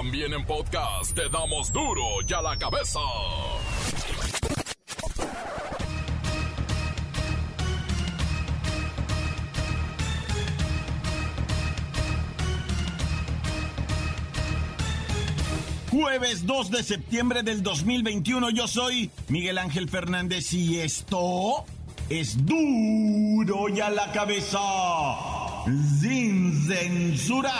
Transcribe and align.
También 0.00 0.32
en 0.32 0.44
podcast 0.44 1.12
te 1.12 1.28
damos 1.28 1.72
duro 1.72 2.04
y 2.24 2.32
a 2.32 2.40
la 2.40 2.56
cabeza. 2.56 3.00
Jueves 15.90 16.46
2 16.46 16.70
de 16.70 16.82
septiembre 16.84 17.42
del 17.42 17.64
2021, 17.64 18.50
yo 18.50 18.68
soy 18.68 19.10
Miguel 19.26 19.58
Ángel 19.58 19.88
Fernández 19.88 20.52
y 20.52 20.78
esto 20.78 21.64
es 22.08 22.46
duro 22.46 23.68
y 23.68 23.80
a 23.80 23.90
la 23.90 24.12
cabeza, 24.12 24.60
sin 26.00 26.68
censura. 26.68 27.52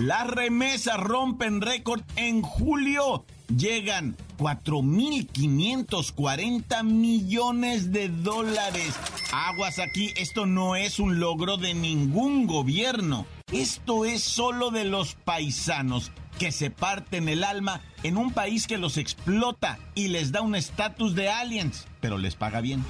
Las 0.00 0.26
remesas 0.28 0.98
rompen 0.98 1.60
récord 1.60 2.00
en 2.16 2.40
julio. 2.40 3.26
Llegan 3.54 4.16
4.540 4.38 6.82
millones 6.84 7.92
de 7.92 8.08
dólares. 8.08 8.94
Aguas 9.30 9.78
aquí, 9.78 10.14
esto 10.16 10.46
no 10.46 10.74
es 10.74 11.00
un 11.00 11.20
logro 11.20 11.58
de 11.58 11.74
ningún 11.74 12.46
gobierno. 12.46 13.26
Esto 13.52 14.06
es 14.06 14.22
solo 14.22 14.70
de 14.70 14.84
los 14.84 15.16
paisanos 15.16 16.12
que 16.38 16.50
se 16.50 16.70
parten 16.70 17.28
el 17.28 17.44
alma 17.44 17.82
en 18.02 18.16
un 18.16 18.32
país 18.32 18.66
que 18.66 18.78
los 18.78 18.96
explota 18.96 19.78
y 19.94 20.08
les 20.08 20.32
da 20.32 20.40
un 20.40 20.54
estatus 20.54 21.14
de 21.14 21.28
aliens, 21.28 21.86
pero 22.00 22.16
les 22.16 22.36
paga 22.36 22.62
bien. 22.62 22.82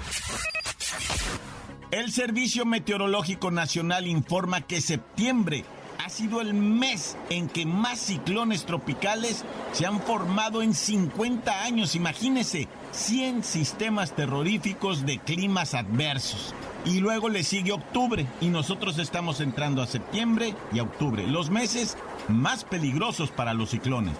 El 1.90 2.12
Servicio 2.12 2.64
Meteorológico 2.66 3.50
Nacional 3.50 4.06
informa 4.06 4.60
que 4.60 4.80
septiembre 4.80 5.64
ha 6.04 6.08
sido 6.08 6.40
el 6.40 6.54
mes 6.54 7.16
en 7.28 7.48
que 7.48 7.66
más 7.66 7.98
ciclones 7.98 8.64
tropicales 8.64 9.44
se 9.72 9.86
han 9.86 10.00
formado 10.00 10.62
en 10.62 10.74
50 10.74 11.64
años. 11.64 11.94
Imagínense, 11.94 12.68
100 12.92 13.44
sistemas 13.44 14.14
terroríficos 14.16 15.04
de 15.04 15.18
climas 15.18 15.74
adversos. 15.74 16.54
Y 16.86 17.00
luego 17.00 17.28
le 17.28 17.44
sigue 17.44 17.72
octubre 17.72 18.26
y 18.40 18.48
nosotros 18.48 18.98
estamos 18.98 19.40
entrando 19.40 19.82
a 19.82 19.86
septiembre 19.86 20.54
y 20.72 20.80
octubre, 20.80 21.26
los 21.26 21.50
meses 21.50 21.98
más 22.28 22.64
peligrosos 22.64 23.30
para 23.30 23.52
los 23.52 23.70
ciclones. 23.70 24.16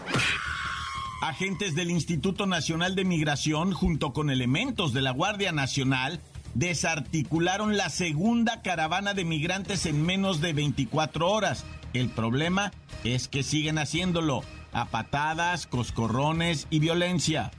Agentes 1.22 1.74
del 1.74 1.90
Instituto 1.90 2.46
Nacional 2.46 2.94
de 2.94 3.04
Migración 3.04 3.72
junto 3.72 4.12
con 4.12 4.30
elementos 4.30 4.92
de 4.92 5.02
la 5.02 5.12
Guardia 5.12 5.52
Nacional 5.52 6.20
desarticularon 6.54 7.76
la 7.76 7.88
segunda 7.90 8.62
caravana 8.62 9.14
de 9.14 9.24
migrantes 9.24 9.86
en 9.86 10.02
menos 10.02 10.40
de 10.40 10.52
24 10.52 11.30
horas. 11.30 11.64
El 11.92 12.08
problema 12.08 12.72
es 13.04 13.28
que 13.28 13.42
siguen 13.42 13.78
haciéndolo 13.78 14.42
a 14.72 14.86
patadas, 14.86 15.66
coscorrones 15.66 16.66
y 16.70 16.78
violencia. 16.78 17.50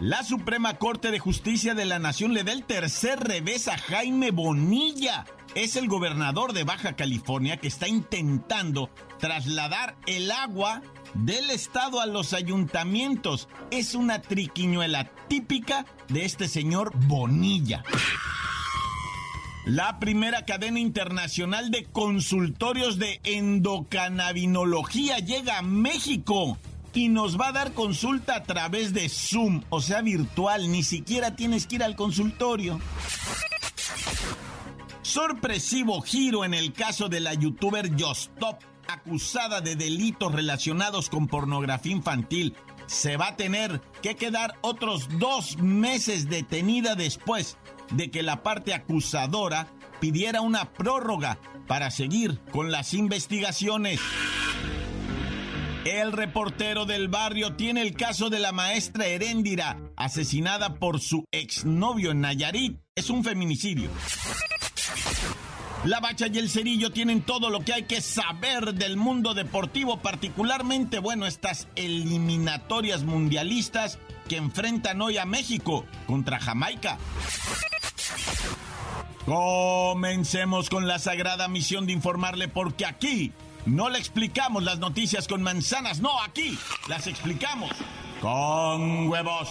La 0.00 0.22
Suprema 0.24 0.74
Corte 0.74 1.10
de 1.10 1.18
Justicia 1.18 1.74
de 1.74 1.84
la 1.84 1.98
Nación 1.98 2.34
le 2.34 2.44
da 2.44 2.52
el 2.52 2.64
tercer 2.64 3.20
revés 3.20 3.68
a 3.68 3.78
Jaime 3.78 4.32
Bonilla. 4.32 5.24
Es 5.54 5.76
el 5.76 5.86
gobernador 5.86 6.52
de 6.52 6.64
Baja 6.64 6.96
California 6.96 7.58
que 7.58 7.68
está 7.68 7.86
intentando 7.86 8.90
trasladar 9.20 9.94
el 10.06 10.32
agua 10.32 10.82
del 11.14 11.48
Estado 11.50 12.00
a 12.00 12.06
los 12.06 12.32
ayuntamientos. 12.32 13.48
Es 13.70 13.94
una 13.94 14.20
triquiñuela 14.20 15.12
típica 15.28 15.86
de 16.08 16.24
este 16.24 16.48
señor 16.48 16.90
Bonilla. 17.06 17.84
La 19.64 20.00
primera 20.00 20.44
cadena 20.44 20.80
internacional 20.80 21.70
de 21.70 21.84
consultorios 21.84 22.98
de 22.98 23.20
endocannabinología 23.22 25.18
llega 25.18 25.58
a 25.58 25.62
México 25.62 26.58
y 26.92 27.08
nos 27.08 27.40
va 27.40 27.48
a 27.48 27.52
dar 27.52 27.72
consulta 27.74 28.34
a 28.34 28.42
través 28.42 28.92
de 28.92 29.08
Zoom, 29.08 29.62
o 29.70 29.80
sea, 29.80 30.02
virtual, 30.02 30.70
ni 30.70 30.82
siquiera 30.82 31.36
tienes 31.36 31.66
que 31.68 31.76
ir 31.76 31.84
al 31.84 31.94
consultorio. 31.94 32.80
Sorpresivo 35.14 36.00
giro 36.00 36.44
en 36.44 36.54
el 36.54 36.72
caso 36.72 37.08
de 37.08 37.20
la 37.20 37.34
youtuber 37.34 37.88
Justop, 37.96 38.60
acusada 38.88 39.60
de 39.60 39.76
delitos 39.76 40.32
relacionados 40.32 41.08
con 41.08 41.28
pornografía 41.28 41.92
infantil. 41.92 42.56
Se 42.86 43.16
va 43.16 43.28
a 43.28 43.36
tener 43.36 43.80
que 44.02 44.16
quedar 44.16 44.56
otros 44.60 45.06
dos 45.20 45.56
meses 45.58 46.28
detenida 46.28 46.96
después 46.96 47.58
de 47.92 48.10
que 48.10 48.24
la 48.24 48.42
parte 48.42 48.74
acusadora 48.74 49.68
pidiera 50.00 50.40
una 50.40 50.72
prórroga 50.72 51.38
para 51.68 51.92
seguir 51.92 52.40
con 52.50 52.72
las 52.72 52.92
investigaciones. 52.92 54.00
El 55.84 56.10
reportero 56.10 56.86
del 56.86 57.06
barrio 57.06 57.54
tiene 57.54 57.82
el 57.82 57.94
caso 57.94 58.30
de 58.30 58.40
la 58.40 58.50
maestra 58.50 59.06
Heréndira, 59.06 59.78
asesinada 59.96 60.74
por 60.74 60.98
su 60.98 61.24
exnovio 61.30 62.10
en 62.10 62.22
Nayarit. 62.22 62.80
Es 62.96 63.10
un 63.10 63.22
feminicidio. 63.22 63.90
La 65.84 66.00
Bacha 66.00 66.28
y 66.28 66.38
el 66.38 66.48
Cerillo 66.48 66.90
tienen 66.92 67.20
todo 67.20 67.50
lo 67.50 67.60
que 67.60 67.74
hay 67.74 67.82
que 67.82 68.00
saber 68.00 68.72
del 68.72 68.96
mundo 68.96 69.34
deportivo, 69.34 69.98
particularmente, 69.98 70.98
bueno, 70.98 71.26
estas 71.26 71.68
eliminatorias 71.76 73.04
mundialistas 73.04 73.98
que 74.26 74.38
enfrentan 74.38 75.02
hoy 75.02 75.18
a 75.18 75.26
México 75.26 75.84
contra 76.06 76.40
Jamaica. 76.40 76.96
Comencemos 79.26 80.70
con 80.70 80.88
la 80.88 80.98
sagrada 80.98 81.48
misión 81.48 81.84
de 81.86 81.92
informarle 81.92 82.48
porque 82.48 82.86
aquí 82.86 83.32
no 83.66 83.90
le 83.90 83.98
explicamos 83.98 84.62
las 84.62 84.78
noticias 84.78 85.28
con 85.28 85.42
manzanas, 85.42 86.00
no, 86.00 86.18
aquí 86.22 86.58
las 86.88 87.06
explicamos 87.06 87.70
con 88.22 89.08
huevos. 89.08 89.50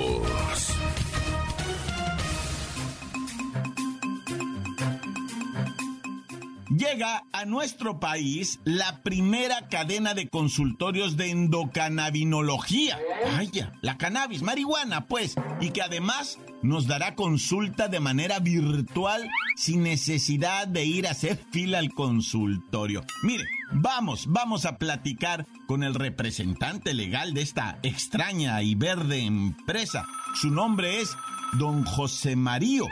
Llega 6.71 7.25
a 7.33 7.43
nuestro 7.43 7.99
país 7.99 8.61
la 8.63 9.03
primera 9.03 9.67
cadena 9.67 10.13
de 10.13 10.29
consultorios 10.29 11.17
de 11.17 11.29
endocannabinología. 11.29 12.97
Vaya, 13.25 13.73
la 13.81 13.97
cannabis, 13.97 14.41
marihuana, 14.41 15.05
pues, 15.05 15.35
y 15.59 15.71
que 15.71 15.81
además 15.81 16.39
nos 16.61 16.87
dará 16.87 17.15
consulta 17.15 17.89
de 17.89 17.99
manera 17.99 18.39
virtual 18.39 19.29
sin 19.57 19.83
necesidad 19.83 20.65
de 20.65 20.85
ir 20.85 21.07
a 21.07 21.11
hacer 21.11 21.37
fila 21.51 21.79
al 21.79 21.93
consultorio. 21.93 23.03
Mire, 23.21 23.43
vamos, 23.73 24.27
vamos 24.27 24.65
a 24.65 24.77
platicar 24.77 25.45
con 25.67 25.83
el 25.83 25.93
representante 25.93 26.93
legal 26.93 27.33
de 27.33 27.41
esta 27.41 27.79
extraña 27.83 28.61
y 28.61 28.75
verde 28.75 29.19
empresa. 29.19 30.05
Su 30.35 30.49
nombre 30.49 31.01
es 31.01 31.17
don 31.59 31.83
José 31.83 32.37
Mario 32.37 32.87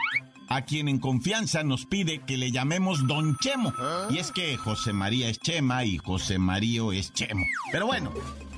a 0.50 0.64
quien 0.64 0.88
en 0.88 1.00
confianza 1.00 1.64
nos 1.64 1.86
pide 1.86 2.20
que 2.26 2.38
le 2.38 2.52
llamemos 2.52 3.08
Don 3.08 3.38
Chemo. 3.38 3.72
Y 4.10 4.18
es 4.18 4.32
que 4.32 4.58
José 4.58 4.94
María 4.94 5.30
es 5.30 5.40
Chema 5.40 5.86
y 5.86 5.98
José 5.98 6.40
Mario 6.40 6.92
es 6.92 7.14
Chemo. 7.14 7.46
Pero 7.72 7.86
bueno, 7.86 8.12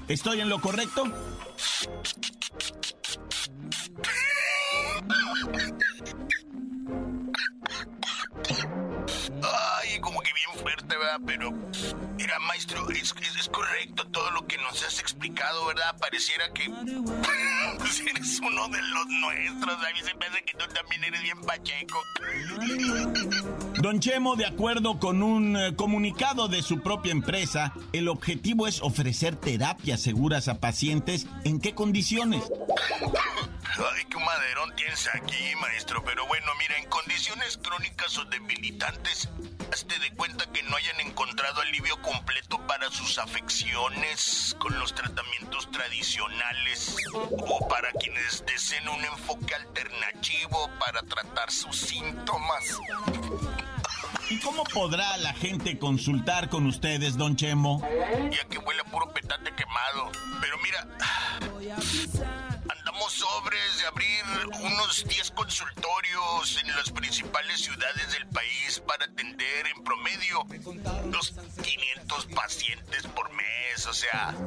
¿estoy 0.08 0.40
en 0.40 0.50
lo 0.50 0.60
correcto? 0.62 1.04
Ay, 9.44 10.00
como 10.00 10.20
que 10.22 10.32
bien 10.34 10.62
fuerte, 10.62 10.98
¿verdad? 10.98 11.20
Pero, 11.26 11.52
maestro, 12.40 12.90
es, 12.92 13.14
es, 13.40 13.50
correcto 13.50 14.08
todo 14.08 14.32
lo 14.32 14.46
que 14.48 14.58
nos 14.58 14.84
has 14.84 15.00
explicado, 15.00 15.66
¿verdad? 15.66 15.98
Pareciera 16.00 16.52
que 16.54 16.66
eres 18.10 18.40
uno 18.40 18.68
de 18.70 18.82
los 18.82 19.08
nuestros. 19.08 19.76
A 19.76 19.94
mí 19.94 20.00
se 20.04 20.14
me 20.16 20.26
hace 20.26 20.44
que 20.44 20.54
tú 20.58 20.66
también 20.74 21.04
eres 21.04 21.22
bien 21.22 21.42
pacheco. 21.42 22.02
Don 23.82 24.00
Chemo, 24.00 24.36
de 24.36 24.46
acuerdo 24.46 25.00
con 25.00 25.24
un 25.24 25.58
eh, 25.58 25.76
comunicado 25.76 26.48
de 26.48 26.62
su 26.62 26.82
propia 26.84 27.12
empresa, 27.12 27.74
el 27.94 28.10
objetivo 28.10 28.68
es 28.68 28.80
ofrecer 28.84 29.36
terapias 29.36 30.00
seguras 30.00 30.48
a 30.50 30.60
pacientes. 30.60 31.26
¿En 31.46 31.60
qué 31.60 31.74
condiciones? 31.74 32.44
Ay, 33.02 34.06
qué 34.08 34.18
maderón 34.20 34.76
tienes 34.76 35.10
aquí, 35.16 35.56
maestro. 35.60 36.04
Pero 36.06 36.28
bueno, 36.28 36.46
mira, 36.60 36.78
en 36.78 36.88
condiciones 36.90 37.58
crónicas 37.58 38.20
o 38.20 38.26
debilitantes, 38.26 39.30
hazte 39.74 39.98
de 39.98 40.12
cuenta 40.12 40.46
que 40.52 40.62
no 40.62 40.76
hayan 40.76 41.00
encontrado 41.00 41.62
alivio 41.62 42.00
completo 42.04 42.60
para 42.68 42.92
sus 42.92 43.18
afecciones 43.18 44.56
con 44.60 44.78
los 44.78 44.94
tratamientos 44.94 45.72
tradicionales 45.72 46.98
o 47.16 47.68
para 47.68 47.92
quienes 47.94 48.46
deseen 48.46 48.88
un 48.90 49.04
enfoque 49.04 49.56
alternativo 49.56 50.70
para 50.80 51.02
tratar 51.02 51.50
sus 51.50 51.76
síntomas. 51.76 52.80
¿Y 54.32 54.40
cómo 54.40 54.64
podrá 54.64 55.18
la 55.18 55.34
gente 55.34 55.78
consultar 55.78 56.48
con 56.48 56.66
ustedes, 56.66 57.18
don 57.18 57.36
Chemo? 57.36 57.86
Ya 58.32 58.48
que 58.48 58.60
huele 58.60 58.80
a 58.80 58.86
puro 58.86 59.12
petate 59.12 59.54
quemado. 59.54 60.10
Pero 60.40 60.58
mira, 60.60 60.88
andamos 62.70 63.12
sobres 63.12 63.78
de 63.78 63.88
abrir 63.88 64.24
unos 64.62 65.04
10 65.06 65.32
consultorios 65.32 66.64
en 66.64 66.74
las 66.78 66.90
principales 66.92 67.60
ciudades 67.60 68.14
del 68.14 68.26
país 68.28 68.82
para 68.88 69.04
atender 69.04 69.68
en 69.68 69.84
promedio 69.84 70.46
los 71.12 71.34
500 71.62 72.28
pacientes 72.28 73.06
por 73.08 73.30
mes. 73.34 73.86
O 73.86 73.94
sea, 73.94 74.34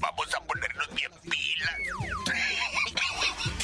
vamos 0.00 0.34
a 0.34 0.40
ponernos 0.44 0.94
bien 0.94 1.12
pilas. 1.22 1.78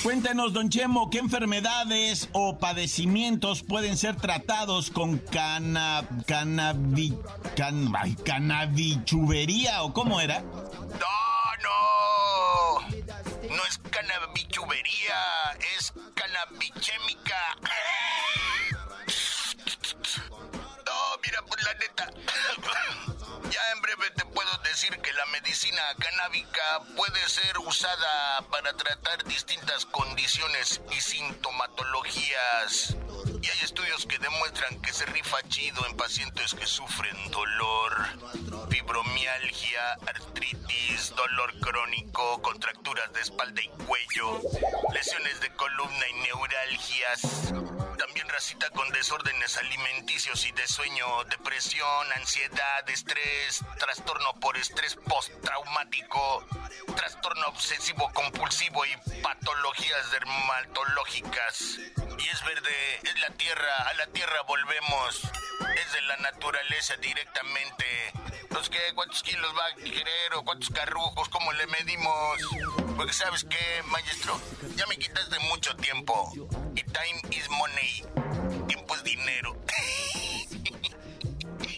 Cuéntenos, 0.02 0.52
don 0.52 0.68
Chemo, 0.68 1.10
¿qué 1.10 1.18
enfermedades 1.18 2.28
o 2.32 2.58
padecimientos 2.58 3.62
pueden 3.62 3.96
ser 3.96 4.16
tratados 4.16 4.90
con 4.90 5.18
cana, 5.18 6.02
can, 6.26 6.58
ay, 6.58 8.16
cannabichubería 8.24 9.84
o 9.84 9.92
cómo 9.92 10.20
era? 10.20 10.40
No, 10.40 11.18
no. 11.62 12.80
No 13.56 13.64
es 13.64 13.78
cannabichubería, 13.78 15.14
es 15.78 15.92
cannabichémica. 16.14 17.56
No, 20.84 21.18
mira, 21.24 21.42
pues 21.46 21.64
la 21.64 21.74
neta. 21.74 22.10
Que 24.90 25.12
la 25.12 25.26
medicina 25.26 25.80
canábica 25.96 26.80
puede 26.96 27.28
ser 27.28 27.56
usada 27.58 28.42
para 28.50 28.76
tratar 28.76 29.22
distintas 29.24 29.86
condiciones 29.86 30.80
y 30.90 31.00
sintomatologías. 31.00 32.96
Y 33.40 33.48
hay 33.48 33.58
estudios 33.62 34.06
que 34.06 34.18
demuestran 34.18 34.82
que 34.82 34.92
se 34.92 35.06
rifa 35.06 35.40
chido 35.48 35.86
en 35.86 35.96
pacientes 35.96 36.52
que 36.54 36.66
sufren 36.66 37.30
dolor, 37.30 38.08
fibromialgia, 38.70 39.92
artritis, 40.04 41.14
dolor 41.14 41.56
crónico, 41.60 42.42
contracturas 42.42 43.12
de 43.12 43.20
espalda 43.20 43.62
y 43.62 43.68
cuello, 43.84 44.40
lesiones 44.92 45.40
de 45.40 45.54
columna 45.54 46.08
y 46.08 46.14
neuralgias. 46.24 47.52
También 48.04 48.28
racita 48.28 48.68
con 48.70 48.90
desórdenes 48.90 49.56
alimenticios 49.58 50.44
y 50.44 50.50
de 50.50 50.66
sueño, 50.66 51.22
depresión, 51.30 52.12
ansiedad, 52.16 52.90
estrés, 52.90 53.60
trastorno 53.78 54.34
por 54.40 54.56
estrés 54.56 54.96
postraumático, 54.96 56.44
trastorno 56.96 57.46
obsesivo 57.46 58.10
compulsivo 58.12 58.84
y 58.86 59.22
patologías 59.22 60.10
dermatológicas. 60.10 61.78
Y 62.18 62.28
es 62.28 62.44
verde, 62.44 62.96
es 63.04 63.20
la 63.20 63.30
tierra, 63.36 63.82
a 63.88 63.94
la 63.94 64.08
tierra 64.08 64.42
volvemos. 64.48 65.20
Es 65.76 65.92
de 65.92 66.02
la 66.02 66.16
naturaleza 66.16 66.96
directamente. 66.96 68.12
Pues 68.48 68.68
que, 68.68 68.80
¿cuántos 68.96 69.22
kilos 69.22 69.54
va 69.56 69.66
a 69.66 69.74
querer 69.76 70.34
o 70.34 70.42
cuántos 70.42 70.70
carrujos? 70.70 71.28
¿Cómo 71.28 71.52
le 71.52 71.68
medimos? 71.68 72.40
Porque 72.96 73.12
sabes 73.12 73.46
qué, 73.48 73.82
maestro, 73.86 74.40
ya 74.74 74.86
me 74.88 74.98
quitaste 74.98 75.38
mucho 75.38 75.76
tiempo. 75.76 76.32
Time 76.92 77.34
is 77.34 77.48
money. 77.50 78.66
Tiempo 78.68 78.94
es 78.94 79.04
dinero. 79.04 79.56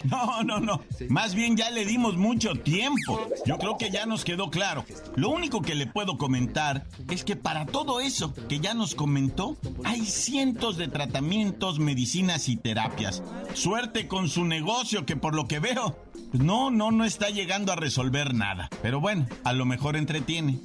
No, 0.05 0.43
no, 0.43 0.61
no. 0.61 0.85
Más 1.09 1.35
bien 1.35 1.57
ya 1.57 1.71
le 1.71 1.87
dimos 1.87 2.17
mucho 2.17 2.55
tiempo. 2.55 3.27
Yo 3.47 3.57
creo 3.57 3.79
que 3.79 3.91
ya 3.91 4.05
nos 4.05 4.23
quedó 4.23 4.51
claro. 4.51 4.85
Lo 5.17 5.31
único 5.31 5.63
que 5.63 5.75
le 5.75 5.87
puedo 5.87 6.19
comentar 6.19 6.85
es 7.11 7.25
que 7.25 7.37
para 7.37 7.65
todo 7.65 8.01
eso 8.01 8.35
que 8.49 8.61
ya 8.61 8.75
nos 8.75 8.95
comentó, 8.95 9.57
hay 9.83 10.05
cientos 10.05 10.77
de 10.77 10.89
tratamientos, 10.89 11.79
medicinas 11.79 12.51
y 12.51 12.57
terapias. 12.57 13.23
Suerte 13.55 14.07
con 14.07 14.29
su 14.29 14.45
negocio 14.45 15.07
que 15.07 15.17
por 15.17 15.35
lo 15.35 15.49
que 15.49 15.59
veo, 15.59 15.99
pues 16.31 16.43
no, 16.43 16.71
no, 16.71 16.91
no 16.91 17.07
está 17.07 17.31
llegando 17.31 17.73
a 17.73 17.77
resolver 17.77 18.35
nada. 18.35 18.69
Pero 18.83 19.01
bueno, 19.01 19.27
a 19.43 19.55
lo 19.55 19.65
mejor 19.65 19.97
entretiene. 19.97 20.61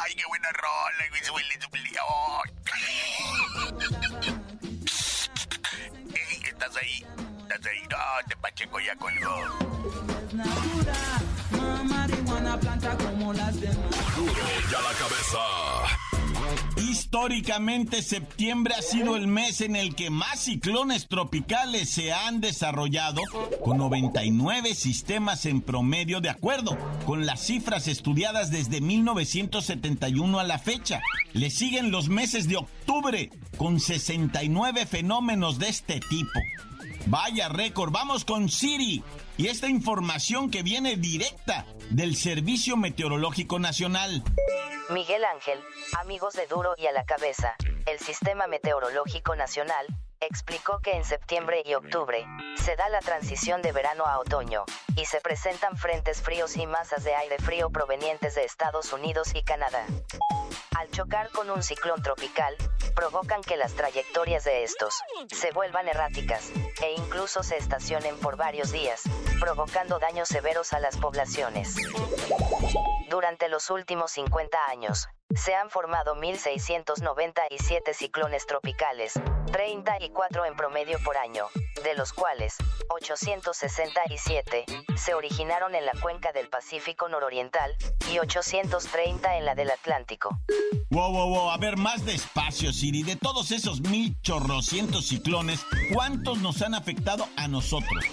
Ay, 0.00 0.14
qué 0.16 0.24
buena 0.26 0.48
rola, 0.52 0.72
¿Estás 7.62 7.72
ahí? 7.72 7.82
No, 7.88 7.96
te 8.28 8.36
pacheco 8.36 8.80
ya 8.80 8.96
colgó. 8.96 9.36
Duro 14.16 14.32
ya 14.70 14.80
la 14.80 14.92
cabeza. 14.98 15.38
Históricamente 16.76 18.02
septiembre 18.02 18.74
ha 18.74 18.82
sido 18.82 19.16
el 19.16 19.28
mes 19.28 19.60
en 19.60 19.76
el 19.76 19.94
que 19.94 20.10
más 20.10 20.40
ciclones 20.40 21.06
tropicales 21.06 21.88
se 21.90 22.12
han 22.12 22.40
desarrollado, 22.40 23.20
con 23.62 23.78
99 23.78 24.74
sistemas 24.74 25.46
en 25.46 25.60
promedio 25.60 26.20
de 26.20 26.30
acuerdo 26.30 26.76
con 27.06 27.26
las 27.26 27.46
cifras 27.46 27.86
estudiadas 27.86 28.50
desde 28.50 28.80
1971 28.80 30.40
a 30.40 30.44
la 30.44 30.58
fecha. 30.58 31.00
Le 31.32 31.50
siguen 31.50 31.92
los 31.92 32.08
meses 32.08 32.48
de 32.48 32.56
octubre, 32.56 33.30
con 33.56 33.78
69 33.78 34.86
fenómenos 34.86 35.58
de 35.58 35.68
este 35.68 36.00
tipo. 36.00 36.40
Vaya 37.06 37.48
récord, 37.48 37.90
vamos 37.90 38.24
con 38.24 38.48
Siri 38.48 39.02
y 39.36 39.48
esta 39.48 39.66
información 39.66 40.50
que 40.50 40.62
viene 40.62 40.96
directa 40.96 41.66
del 41.90 42.16
Servicio 42.16 42.76
Meteorológico 42.76 43.58
Nacional. 43.58 44.22
Miguel 44.90 45.24
Ángel, 45.24 45.58
amigos 45.98 46.34
de 46.34 46.46
Duro 46.46 46.74
y 46.76 46.86
a 46.86 46.92
la 46.92 47.04
cabeza, 47.04 47.56
el 47.86 47.98
Sistema 47.98 48.46
Meteorológico 48.46 49.34
Nacional, 49.34 49.86
explicó 50.20 50.80
que 50.80 50.92
en 50.92 51.04
septiembre 51.04 51.62
y 51.66 51.74
octubre 51.74 52.24
se 52.56 52.76
da 52.76 52.88
la 52.88 53.00
transición 53.00 53.62
de 53.62 53.72
verano 53.72 54.06
a 54.06 54.18
otoño, 54.20 54.64
y 54.96 55.04
se 55.06 55.20
presentan 55.20 55.76
frentes 55.76 56.22
fríos 56.22 56.56
y 56.56 56.66
masas 56.66 57.02
de 57.02 57.14
aire 57.14 57.38
frío 57.38 57.70
provenientes 57.70 58.34
de 58.36 58.44
Estados 58.44 58.92
Unidos 58.92 59.32
y 59.34 59.42
Canadá. 59.42 59.84
Al 60.82 60.90
chocar 60.90 61.30
con 61.30 61.48
un 61.48 61.62
ciclón 61.62 62.02
tropical, 62.02 62.56
provocan 62.96 63.40
que 63.42 63.56
las 63.56 63.72
trayectorias 63.74 64.42
de 64.42 64.64
estos 64.64 65.00
se 65.30 65.52
vuelvan 65.52 65.86
erráticas, 65.86 66.50
e 66.82 66.94
incluso 66.94 67.44
se 67.44 67.56
estacionen 67.56 68.18
por 68.18 68.36
varios 68.36 68.72
días, 68.72 69.02
provocando 69.38 70.00
daños 70.00 70.26
severos 70.26 70.72
a 70.72 70.80
las 70.80 70.96
poblaciones. 70.96 71.76
Durante 73.08 73.48
los 73.48 73.70
últimos 73.70 74.10
50 74.10 74.58
años, 74.70 75.06
se 75.36 75.54
han 75.54 75.70
formado 75.70 76.14
1.697 76.16 77.94
ciclones 77.94 78.46
tropicales, 78.46 79.14
34 79.52 80.44
en 80.44 80.56
promedio 80.56 80.98
por 81.04 81.16
año, 81.16 81.46
de 81.82 81.94
los 81.94 82.12
cuales 82.12 82.56
867 82.88 84.64
se 84.96 85.14
originaron 85.14 85.74
en 85.74 85.86
la 85.86 85.92
cuenca 86.00 86.32
del 86.32 86.48
Pacífico 86.48 87.08
nororiental 87.08 87.74
y 88.10 88.18
830 88.18 89.36
en 89.36 89.44
la 89.44 89.54
del 89.54 89.70
Atlántico. 89.70 90.38
Wow, 90.90 91.12
wow, 91.12 91.28
wow, 91.28 91.50
a 91.50 91.56
ver, 91.56 91.76
más 91.76 92.04
despacio, 92.04 92.72
Siri. 92.72 93.02
De 93.02 93.16
todos 93.16 93.50
esos 93.50 93.80
mil 93.80 94.20
chorrocientos 94.20 95.08
ciclones, 95.08 95.64
¿cuántos 95.92 96.38
nos 96.38 96.60
han 96.62 96.74
afectado 96.74 97.26
a 97.36 97.48
nosotros? 97.48 98.04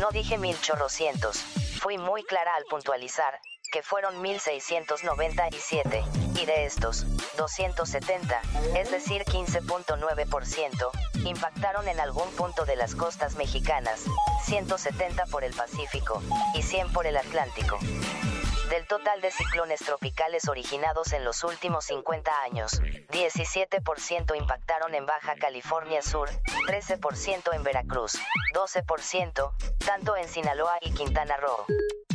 No 0.00 0.10
dije 0.10 0.38
mil 0.38 0.58
chorrocientos, 0.60 1.38
fui 1.80 1.98
muy 1.98 2.22
clara 2.24 2.54
al 2.56 2.64
puntualizar 2.64 3.38
que 3.70 3.82
fueron 3.82 4.20
1697, 4.22 6.04
y 6.34 6.46
de 6.46 6.66
estos, 6.66 7.06
270, 7.36 8.40
es 8.76 8.90
decir 8.90 9.24
15.9%, 9.24 10.90
impactaron 11.24 11.88
en 11.88 12.00
algún 12.00 12.30
punto 12.32 12.64
de 12.64 12.76
las 12.76 12.94
costas 12.94 13.36
mexicanas, 13.36 14.04
170 14.44 15.26
por 15.26 15.44
el 15.44 15.54
Pacífico, 15.54 16.22
y 16.54 16.62
100 16.62 16.92
por 16.92 17.06
el 17.06 17.16
Atlántico. 17.16 17.78
Del 18.70 18.84
total 18.88 19.20
de 19.20 19.30
ciclones 19.30 19.80
tropicales 19.80 20.48
originados 20.48 21.12
en 21.12 21.24
los 21.24 21.44
últimos 21.44 21.84
50 21.84 22.30
años, 22.42 22.80
17% 23.12 24.36
impactaron 24.36 24.94
en 24.94 25.06
Baja 25.06 25.36
California 25.36 26.02
Sur, 26.02 26.28
13% 26.68 27.54
en 27.54 27.62
Veracruz, 27.62 28.18
12%, 28.54 29.52
tanto 29.84 30.16
en 30.16 30.28
Sinaloa 30.28 30.78
y 30.80 30.90
Quintana 30.92 31.36
Roo. 31.36 31.64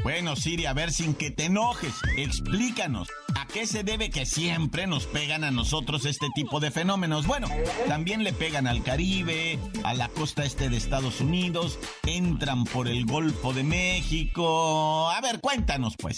Bueno, 0.03 0.35
Siri, 0.35 0.65
a 0.65 0.73
ver, 0.73 0.91
sin 0.91 1.13
que 1.13 1.29
te 1.29 1.45
enojes, 1.45 1.93
explícanos, 2.17 3.07
¿a 3.39 3.45
qué 3.45 3.67
se 3.67 3.83
debe 3.83 4.09
que 4.09 4.25
siempre 4.25 4.87
nos 4.87 5.05
pegan 5.05 5.43
a 5.43 5.51
nosotros 5.51 6.05
este 6.05 6.27
tipo 6.33 6.59
de 6.59 6.71
fenómenos? 6.71 7.27
Bueno, 7.27 7.47
también 7.87 8.23
le 8.23 8.33
pegan 8.33 8.65
al 8.65 8.83
Caribe, 8.83 9.59
a 9.83 9.93
la 9.93 10.09
costa 10.09 10.43
este 10.43 10.69
de 10.69 10.77
Estados 10.77 11.21
Unidos, 11.21 11.79
entran 12.03 12.63
por 12.65 12.87
el 12.87 13.05
Golfo 13.05 13.53
de 13.53 13.63
México. 13.63 15.09
A 15.11 15.21
ver, 15.21 15.39
cuéntanos, 15.39 15.95
pues. 15.97 16.17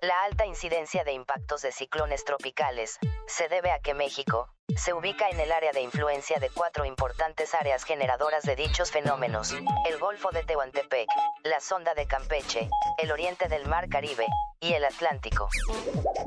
La 0.00 0.22
alta 0.22 0.46
incidencia 0.46 1.02
de 1.02 1.12
impactos 1.12 1.62
de 1.62 1.72
ciclones 1.72 2.24
tropicales 2.24 3.00
se 3.26 3.48
debe 3.48 3.72
a 3.72 3.80
que 3.80 3.94
México 3.94 4.48
se 4.76 4.92
ubica 4.92 5.28
en 5.28 5.40
el 5.40 5.50
área 5.50 5.72
de 5.72 5.80
influencia 5.80 6.38
de 6.38 6.50
cuatro 6.50 6.84
importantes 6.84 7.52
áreas 7.52 7.82
generadoras 7.82 8.44
de 8.44 8.54
dichos 8.54 8.92
fenómenos, 8.92 9.56
el 9.88 9.98
Golfo 9.98 10.30
de 10.30 10.44
Tehuantepec, 10.44 11.08
la 11.42 11.58
Sonda 11.58 11.94
de 11.94 12.06
Campeche, 12.06 12.70
el 12.98 13.10
oriente 13.10 13.48
del 13.48 13.66
Mar 13.66 13.88
Caribe 13.88 14.26
y 14.60 14.74
el 14.74 14.84
Atlántico. 14.84 15.48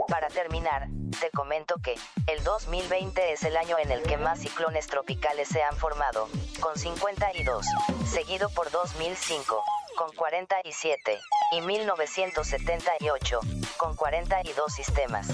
Para 0.09 0.27
terminar, 0.27 0.87
te 1.21 1.29
comento 1.29 1.75
que 1.81 1.95
el 2.27 2.43
2020 2.43 3.31
es 3.31 3.43
el 3.43 3.55
año 3.55 3.77
en 3.79 3.91
el 3.91 4.03
que 4.03 4.17
más 4.17 4.39
ciclones 4.39 4.87
tropicales 4.87 5.47
se 5.47 5.63
han 5.63 5.77
formado, 5.77 6.27
con 6.59 6.77
52, 6.77 7.65
seguido 8.05 8.49
por 8.49 8.69
2005 8.69 9.63
con 9.97 10.11
47, 10.15 11.19
y 11.51 11.61
1978, 11.61 13.39
con 13.77 13.95
42 13.95 14.73
sistemas. 14.73 15.27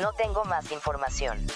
No 0.00 0.12
tengo 0.12 0.44
más 0.44 0.70
información. 0.72 1.46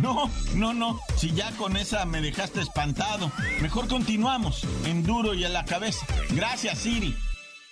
No, 0.00 0.30
no, 0.54 0.72
no. 0.72 1.00
Si 1.16 1.32
ya 1.32 1.50
con 1.52 1.76
esa 1.76 2.04
me 2.04 2.20
dejaste 2.20 2.60
espantado. 2.60 3.30
Mejor 3.60 3.88
continuamos. 3.88 4.64
En 4.86 5.02
duro 5.02 5.34
y 5.34 5.44
a 5.44 5.48
la 5.48 5.64
cabeza. 5.64 6.06
Gracias, 6.30 6.78
Siri. 6.78 7.16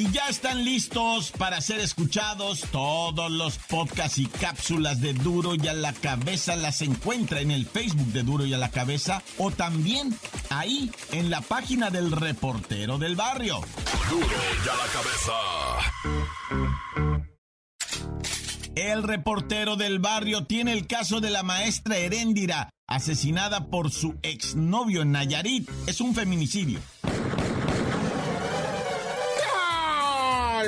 Y 0.00 0.10
ya 0.12 0.28
están 0.30 0.64
listos 0.64 1.30
para 1.30 1.60
ser 1.60 1.78
escuchados. 1.80 2.62
Todos 2.72 3.30
los 3.30 3.58
podcasts 3.58 4.16
y 4.16 4.24
cápsulas 4.24 5.02
de 5.02 5.12
Duro 5.12 5.56
y 5.56 5.68
a 5.68 5.74
la 5.74 5.92
Cabeza 5.92 6.56
las 6.56 6.80
encuentra 6.80 7.42
en 7.42 7.50
el 7.50 7.66
Facebook 7.66 8.06
de 8.06 8.22
Duro 8.22 8.46
y 8.46 8.54
a 8.54 8.56
la 8.56 8.70
Cabeza 8.70 9.22
o 9.36 9.50
también 9.50 10.18
ahí 10.48 10.90
en 11.12 11.28
la 11.28 11.42
página 11.42 11.90
del 11.90 12.12
reportero 12.12 12.96
del 12.96 13.14
barrio. 13.14 13.60
Duro 14.08 14.26
y 14.26 14.68
a 14.70 14.74
la 14.74 14.86
Cabeza. 14.90 15.32
El 18.74 19.02
reportero 19.02 19.76
del 19.76 19.98
barrio 19.98 20.46
tiene 20.46 20.72
el 20.72 20.86
caso 20.86 21.20
de 21.20 21.28
la 21.28 21.42
maestra 21.42 21.98
Heréndira, 21.98 22.70
asesinada 22.86 23.66
por 23.66 23.90
su 23.90 24.14
exnovio 24.22 25.02
en 25.02 25.12
Nayarit. 25.12 25.68
Es 25.86 26.00
un 26.00 26.14
feminicidio. 26.14 26.80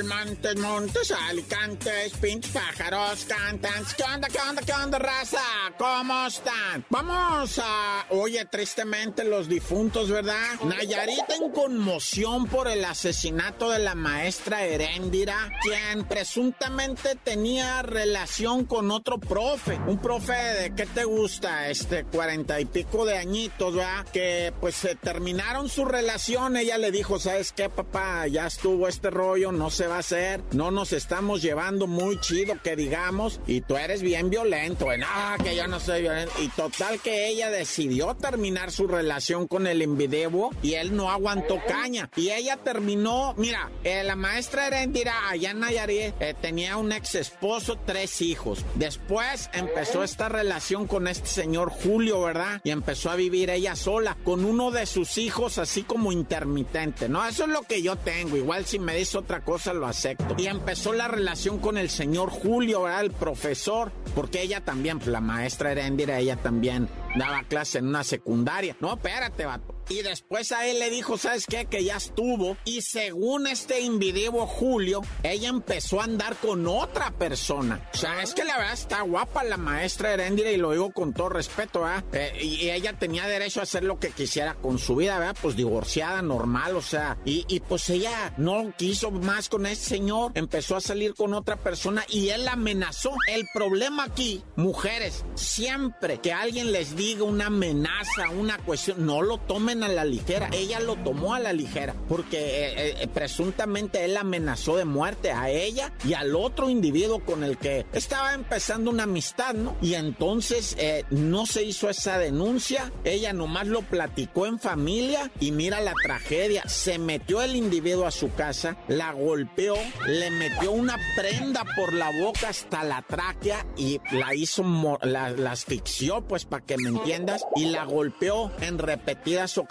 Montes, 0.02 0.56
montes, 0.58 1.12
alicantes, 1.12 2.12
pinches 2.20 2.52
pájaros, 2.52 3.24
cantan. 3.24 3.84
¿Qué 3.96 4.02
onda, 4.02 4.28
qué 4.28 4.38
onda, 4.38 4.62
qué 4.62 4.72
onda, 4.72 4.98
raza? 4.98 5.40
¿Cómo 5.78 6.26
están? 6.26 6.84
Vamos 6.90 7.60
a... 7.62 8.06
Oye, 8.10 8.44
tristemente 8.46 9.22
los 9.24 9.48
difuntos, 9.48 10.10
¿verdad? 10.10 10.60
Nayarit 10.64 11.30
en 11.40 11.52
conmoción 11.52 12.46
por 12.46 12.66
el 12.68 12.84
asesinato 12.84 13.70
de 13.70 13.78
la 13.78 13.94
maestra 13.94 14.64
Heréndira, 14.64 15.50
quien 15.62 16.04
presuntamente 16.04 17.16
tenía 17.22 17.82
relación 17.82 18.64
con 18.64 18.90
otro 18.90 19.18
profe. 19.18 19.78
Un 19.86 19.98
profe 19.98 20.32
de, 20.32 20.74
¿qué 20.74 20.86
te 20.86 21.04
gusta? 21.04 21.68
Este, 21.68 22.04
cuarenta 22.04 22.58
y 22.60 22.64
pico 22.64 23.04
de 23.04 23.18
añitos, 23.18 23.74
¿verdad? 23.74 24.04
Que 24.12 24.52
pues 24.60 24.74
se 24.74 24.96
terminaron 24.96 25.68
su 25.68 25.84
relación. 25.84 26.56
Ella 26.56 26.76
le 26.78 26.90
dijo, 26.90 27.20
¿sabes 27.20 27.52
qué, 27.52 27.68
papá? 27.68 28.26
Ya 28.26 28.46
estuvo 28.46 28.88
este 28.88 29.10
rollo, 29.10 29.52
no 29.52 29.70
se 29.70 29.91
va 29.92 29.96
a 29.96 30.00
hacer, 30.00 30.42
no 30.52 30.70
nos 30.70 30.94
estamos 30.94 31.42
llevando 31.42 31.86
muy 31.86 32.18
chido 32.18 32.54
que 32.62 32.76
digamos, 32.76 33.40
y 33.46 33.60
tú 33.60 33.76
eres 33.76 34.00
bien 34.00 34.30
violento, 34.30 34.86
no, 34.96 35.44
que 35.44 35.54
yo 35.54 35.66
no 35.66 35.80
soy 35.80 36.00
violento. 36.00 36.32
Y 36.40 36.48
total 36.48 36.98
que 37.00 37.28
ella 37.28 37.50
decidió 37.50 38.14
terminar 38.14 38.72
su 38.72 38.86
relación 38.86 39.46
con 39.46 39.66
el 39.66 39.82
invidebo 39.82 40.50
y 40.62 40.74
él 40.74 40.96
no 40.96 41.10
aguantó 41.10 41.60
caña. 41.68 42.08
Y 42.16 42.30
ella 42.30 42.56
terminó, 42.56 43.34
mira, 43.36 43.70
eh, 43.84 44.02
la 44.02 44.16
maestra 44.16 44.68
Erendira 44.68 45.28
allá 45.28 45.50
en 45.50 45.60
Nayarit 45.60 46.14
eh, 46.20 46.34
tenía 46.40 46.78
un 46.78 46.90
ex 46.92 47.14
esposo, 47.14 47.78
tres 47.84 48.22
hijos. 48.22 48.64
Después 48.76 49.50
empezó 49.52 50.02
esta 50.02 50.30
relación 50.30 50.86
con 50.86 51.06
este 51.06 51.28
señor 51.28 51.70
Julio, 51.70 52.22
¿verdad? 52.22 52.62
Y 52.64 52.70
empezó 52.70 53.10
a 53.10 53.16
vivir 53.16 53.50
ella 53.50 53.76
sola, 53.76 54.16
con 54.24 54.46
uno 54.46 54.70
de 54.70 54.86
sus 54.86 55.18
hijos 55.18 55.58
así 55.58 55.82
como 55.82 56.12
intermitente, 56.12 57.10
¿no? 57.10 57.26
Eso 57.26 57.44
es 57.44 57.50
lo 57.50 57.62
que 57.62 57.82
yo 57.82 57.96
tengo. 57.96 58.38
Igual 58.38 58.64
si 58.64 58.78
me 58.78 58.96
dice 58.96 59.18
otra 59.18 59.44
cosa, 59.44 59.71
lo 59.72 59.86
acepto. 59.86 60.34
Y 60.38 60.46
empezó 60.46 60.92
la 60.92 61.08
relación 61.08 61.58
con 61.58 61.76
el 61.78 61.90
señor 61.90 62.30
Julio, 62.30 62.82
¿verdad? 62.82 63.02
El 63.02 63.12
profesor, 63.12 63.92
porque 64.14 64.42
ella 64.42 64.64
también, 64.64 64.98
pues, 64.98 65.08
la 65.08 65.20
maestra 65.20 65.72
Erendira, 65.72 66.18
ella 66.18 66.36
también 66.36 66.88
daba 67.16 67.42
clase 67.44 67.78
en 67.78 67.88
una 67.88 68.04
secundaria. 68.04 68.76
No, 68.80 68.94
espérate, 68.94 69.44
vato. 69.46 69.71
Y 69.88 70.02
después 70.02 70.52
a 70.52 70.66
él 70.66 70.78
le 70.78 70.90
dijo, 70.90 71.18
¿sabes 71.18 71.46
qué? 71.46 71.66
Que 71.66 71.84
ya 71.84 71.96
estuvo. 71.96 72.56
Y 72.64 72.82
según 72.82 73.46
este 73.46 73.80
invidebo 73.80 74.46
Julio, 74.46 75.02
ella 75.22 75.48
empezó 75.48 76.00
a 76.00 76.04
andar 76.04 76.36
con 76.36 76.66
otra 76.66 77.10
persona. 77.10 77.88
O 77.92 77.96
sea, 77.96 78.22
es 78.22 78.34
que 78.34 78.44
la 78.44 78.56
verdad 78.56 78.72
está 78.72 79.02
guapa 79.02 79.44
la 79.44 79.56
maestra 79.56 80.12
Heréndira 80.12 80.50
y 80.50 80.56
lo 80.56 80.72
digo 80.72 80.92
con 80.92 81.12
todo 81.12 81.28
respeto. 81.28 81.84
Eh, 82.12 82.32
y 82.42 82.70
ella 82.70 82.92
tenía 82.98 83.26
derecho 83.26 83.60
a 83.60 83.64
hacer 83.64 83.84
lo 83.84 83.98
que 83.98 84.10
quisiera 84.10 84.54
con 84.54 84.78
su 84.78 84.96
vida, 84.96 85.18
¿verdad? 85.18 85.36
Pues 85.40 85.56
divorciada, 85.56 86.22
normal, 86.22 86.76
o 86.76 86.82
sea. 86.82 87.18
Y, 87.24 87.44
y 87.48 87.60
pues 87.60 87.88
ella 87.90 88.34
no 88.36 88.72
quiso 88.76 89.10
más 89.10 89.48
con 89.48 89.66
ese 89.66 89.84
señor, 89.84 90.32
empezó 90.34 90.76
a 90.76 90.80
salir 90.80 91.14
con 91.14 91.34
otra 91.34 91.56
persona 91.56 92.04
y 92.08 92.28
él 92.28 92.44
la 92.44 92.52
amenazó. 92.52 93.12
El 93.28 93.46
problema 93.52 94.04
aquí, 94.04 94.42
mujeres, 94.56 95.24
siempre 95.34 96.18
que 96.18 96.32
alguien 96.32 96.72
les 96.72 96.96
diga 96.96 97.24
una 97.24 97.46
amenaza, 97.46 98.30
una 98.30 98.58
cuestión, 98.58 99.06
no 99.06 99.22
lo 99.22 99.38
tomen 99.38 99.71
a 99.80 99.88
la 99.88 100.04
ligera. 100.04 100.50
Ella 100.52 100.80
lo 100.80 100.96
tomó 100.96 101.34
a 101.34 101.40
la 101.40 101.52
ligera 101.52 101.94
porque 102.08 102.38
eh, 102.38 103.02
eh, 103.02 103.08
presuntamente 103.08 104.04
él 104.04 104.16
amenazó 104.16 104.76
de 104.76 104.84
muerte 104.84 105.32
a 105.32 105.48
ella 105.48 105.92
y 106.04 106.12
al 106.12 106.36
otro 106.36 106.68
individuo 106.68 107.24
con 107.24 107.42
el 107.42 107.56
que 107.56 107.86
estaba 107.92 108.34
empezando 108.34 108.90
una 108.90 109.04
amistad, 109.04 109.54
¿no? 109.54 109.76
Y 109.80 109.94
entonces 109.94 110.76
eh, 110.78 111.04
no 111.10 111.46
se 111.46 111.64
hizo 111.64 111.88
esa 111.88 112.18
denuncia, 112.18 112.92
ella 113.04 113.32
nomás 113.32 113.66
lo 113.66 113.80
platicó 113.82 114.46
en 114.46 114.58
familia 114.58 115.30
y 115.40 115.52
mira 115.52 115.80
la 115.80 115.94
tragedia. 116.02 116.62
Se 116.66 116.98
metió 116.98 117.40
el 117.40 117.56
individuo 117.56 118.06
a 118.06 118.10
su 118.10 118.32
casa, 118.34 118.76
la 118.88 119.12
golpeó, 119.12 119.74
le 120.06 120.30
metió 120.30 120.72
una 120.72 120.98
prenda 121.16 121.64
por 121.76 121.94
la 121.94 122.10
boca 122.20 122.50
hasta 122.50 122.84
la 122.84 123.02
tráquea 123.02 123.64
y 123.76 124.00
la 124.10 124.34
hizo, 124.34 124.64
la, 125.02 125.30
la 125.30 125.52
asfixió, 125.52 126.22
pues 126.22 126.44
para 126.44 126.64
que 126.64 126.76
me 126.76 126.90
entiendas, 126.90 127.44
y 127.56 127.66
la 127.66 127.84
golpeó 127.84 128.50
en 128.60 128.78
repetidas 128.78 129.56
ocasiones. 129.58 129.61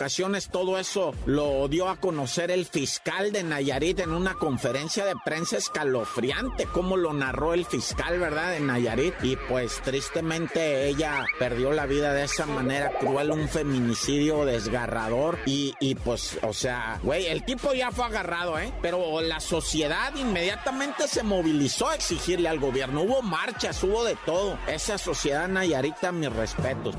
Todo 0.51 0.77
eso 0.77 1.13
lo 1.25 1.67
dio 1.67 1.89
a 1.89 1.97
conocer 1.97 2.51
el 2.51 2.65
fiscal 2.65 3.31
de 3.31 3.43
Nayarit 3.43 3.99
en 3.99 4.11
una 4.11 4.33
conferencia 4.35 5.05
de 5.05 5.15
prensa 5.23 5.57
escalofriante, 5.57 6.65
como 6.65 6.97
lo 6.97 7.13
narró 7.13 7.53
el 7.53 7.65
fiscal, 7.65 8.19
¿verdad? 8.19 8.51
De 8.51 8.59
Nayarit. 8.59 9.13
Y 9.23 9.35
pues 9.35 9.81
tristemente 9.81 10.87
ella 10.87 11.25
perdió 11.39 11.71
la 11.71 11.85
vida 11.85 12.13
de 12.13 12.23
esa 12.23 12.45
manera 12.45 12.91
cruel, 12.99 13.31
un 13.31 13.47
feminicidio 13.47 14.45
desgarrador. 14.45 15.39
Y, 15.45 15.73
y 15.79 15.95
pues, 15.95 16.37
o 16.43 16.53
sea, 16.53 16.99
güey, 17.03 17.27
el 17.27 17.43
tipo 17.45 17.73
ya 17.73 17.91
fue 17.91 18.05
agarrado, 18.05 18.59
¿eh? 18.59 18.73
Pero 18.81 19.21
la 19.21 19.39
sociedad 19.39 20.13
inmediatamente 20.15 21.07
se 21.07 21.23
movilizó 21.23 21.89
a 21.89 21.95
exigirle 21.95 22.49
al 22.49 22.59
gobierno. 22.59 23.01
Hubo 23.03 23.21
marchas, 23.21 23.83
hubo 23.83 24.03
de 24.03 24.15
todo. 24.25 24.57
Esa 24.67 24.97
sociedad 24.97 25.47
nayarita, 25.47 26.11
mis 26.11 26.31
respetos. 26.31 26.95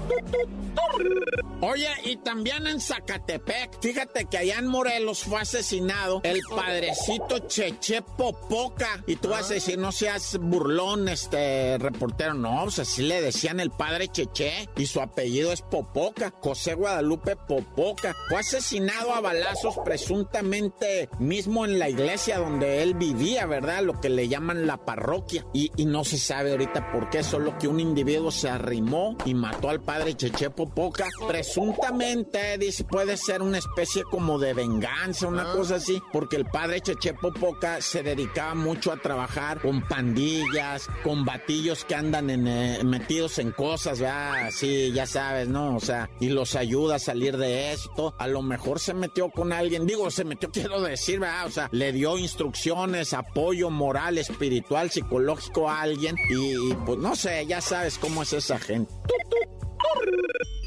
Oye, 1.60 1.88
y 2.04 2.16
también 2.16 2.66
en 2.66 2.80
Zacatepec, 2.82 3.80
fíjate 3.80 4.26
que 4.26 4.38
allá 4.38 4.58
en 4.58 4.66
Morelos 4.66 5.20
fue 5.20 5.40
asesinado 5.40 6.20
el 6.24 6.40
padrecito 6.54 7.38
Cheche 7.40 8.02
Popoca. 8.02 9.02
Y 9.06 9.16
tú 9.16 9.28
vas 9.28 9.50
a 9.50 9.54
decir, 9.54 9.78
no 9.78 9.92
seas 9.92 10.38
burlón, 10.38 11.08
este 11.08 11.78
reportero. 11.78 12.34
No, 12.34 12.64
pues 12.64 12.80
así 12.80 13.02
le 13.02 13.20
decían 13.22 13.60
el 13.60 13.70
padre 13.70 14.08
Cheche 14.08 14.68
y 14.76 14.86
su 14.86 15.00
apellido 15.00 15.52
es 15.52 15.62
Popoca, 15.62 16.34
José 16.40 16.74
Guadalupe 16.74 17.36
Popoca. 17.36 18.14
Fue 18.28 18.40
asesinado 18.40 19.14
a 19.14 19.20
balazos 19.20 19.76
presuntamente 19.84 21.08
mismo 21.18 21.64
en 21.64 21.78
la 21.78 21.88
iglesia 21.88 22.38
donde 22.38 22.82
él 22.82 22.94
vivía, 22.94 23.46
¿verdad? 23.46 23.82
Lo 23.82 24.00
que 24.00 24.08
le 24.08 24.28
llaman 24.28 24.66
la 24.66 24.84
parroquia. 24.84 25.46
Y, 25.52 25.70
y 25.76 25.84
no 25.84 26.04
se 26.04 26.18
sabe 26.18 26.52
ahorita 26.52 26.90
por 26.92 27.10
qué, 27.10 27.22
solo 27.22 27.56
que 27.58 27.68
un 27.68 27.80
individuo 27.80 28.30
se 28.30 28.48
arrimó 28.48 29.16
y 29.24 29.34
mató 29.34 29.68
al 29.70 29.80
padre 29.80 30.14
Cheche 30.16 30.50
Popoca. 30.50 31.08
Presuntamente, 31.28 32.58
dice 32.58 32.71
puede 32.88 33.16
ser 33.16 33.42
una 33.42 33.58
especie 33.58 34.04
como 34.04 34.38
de 34.38 34.54
venganza, 34.54 35.26
una 35.26 35.50
ah. 35.50 35.54
cosa 35.54 35.76
así, 35.76 36.02
porque 36.12 36.36
el 36.36 36.46
padre 36.46 36.80
Cheche 36.80 37.14
Popoca 37.14 37.80
se 37.80 38.02
dedicaba 38.02 38.54
mucho 38.54 38.92
a 38.92 38.96
trabajar 38.96 39.60
con 39.60 39.82
pandillas, 39.82 40.88
con 41.04 41.24
batillos 41.24 41.84
que 41.84 41.94
andan 41.94 42.30
en, 42.30 42.46
eh, 42.46 42.80
metidos 42.84 43.38
en 43.38 43.52
cosas, 43.52 44.00
¿verdad? 44.00 44.50
Sí, 44.50 44.92
ya 44.92 45.06
sabes, 45.06 45.48
¿no? 45.48 45.76
O 45.76 45.80
sea, 45.80 46.10
y 46.20 46.28
los 46.28 46.56
ayuda 46.56 46.96
a 46.96 46.98
salir 46.98 47.36
de 47.36 47.72
esto. 47.72 48.14
A 48.18 48.26
lo 48.26 48.42
mejor 48.42 48.80
se 48.80 48.94
metió 48.94 49.30
con 49.30 49.52
alguien, 49.52 49.86
digo, 49.86 50.10
se 50.10 50.24
metió, 50.24 50.50
quiero 50.52 50.80
decir, 50.80 51.20
¿verdad? 51.20 51.46
O 51.46 51.50
sea, 51.50 51.68
le 51.72 51.92
dio 51.92 52.18
instrucciones, 52.18 53.12
apoyo 53.12 53.70
moral, 53.70 54.18
espiritual, 54.18 54.90
psicológico 54.90 55.68
a 55.68 55.82
alguien 55.82 56.16
y, 56.30 56.74
pues 56.86 56.98
no 56.98 57.16
sé, 57.16 57.46
ya 57.46 57.60
sabes 57.60 57.98
cómo 57.98 58.22
es 58.22 58.32
esa 58.32 58.58
gente. 58.58 58.92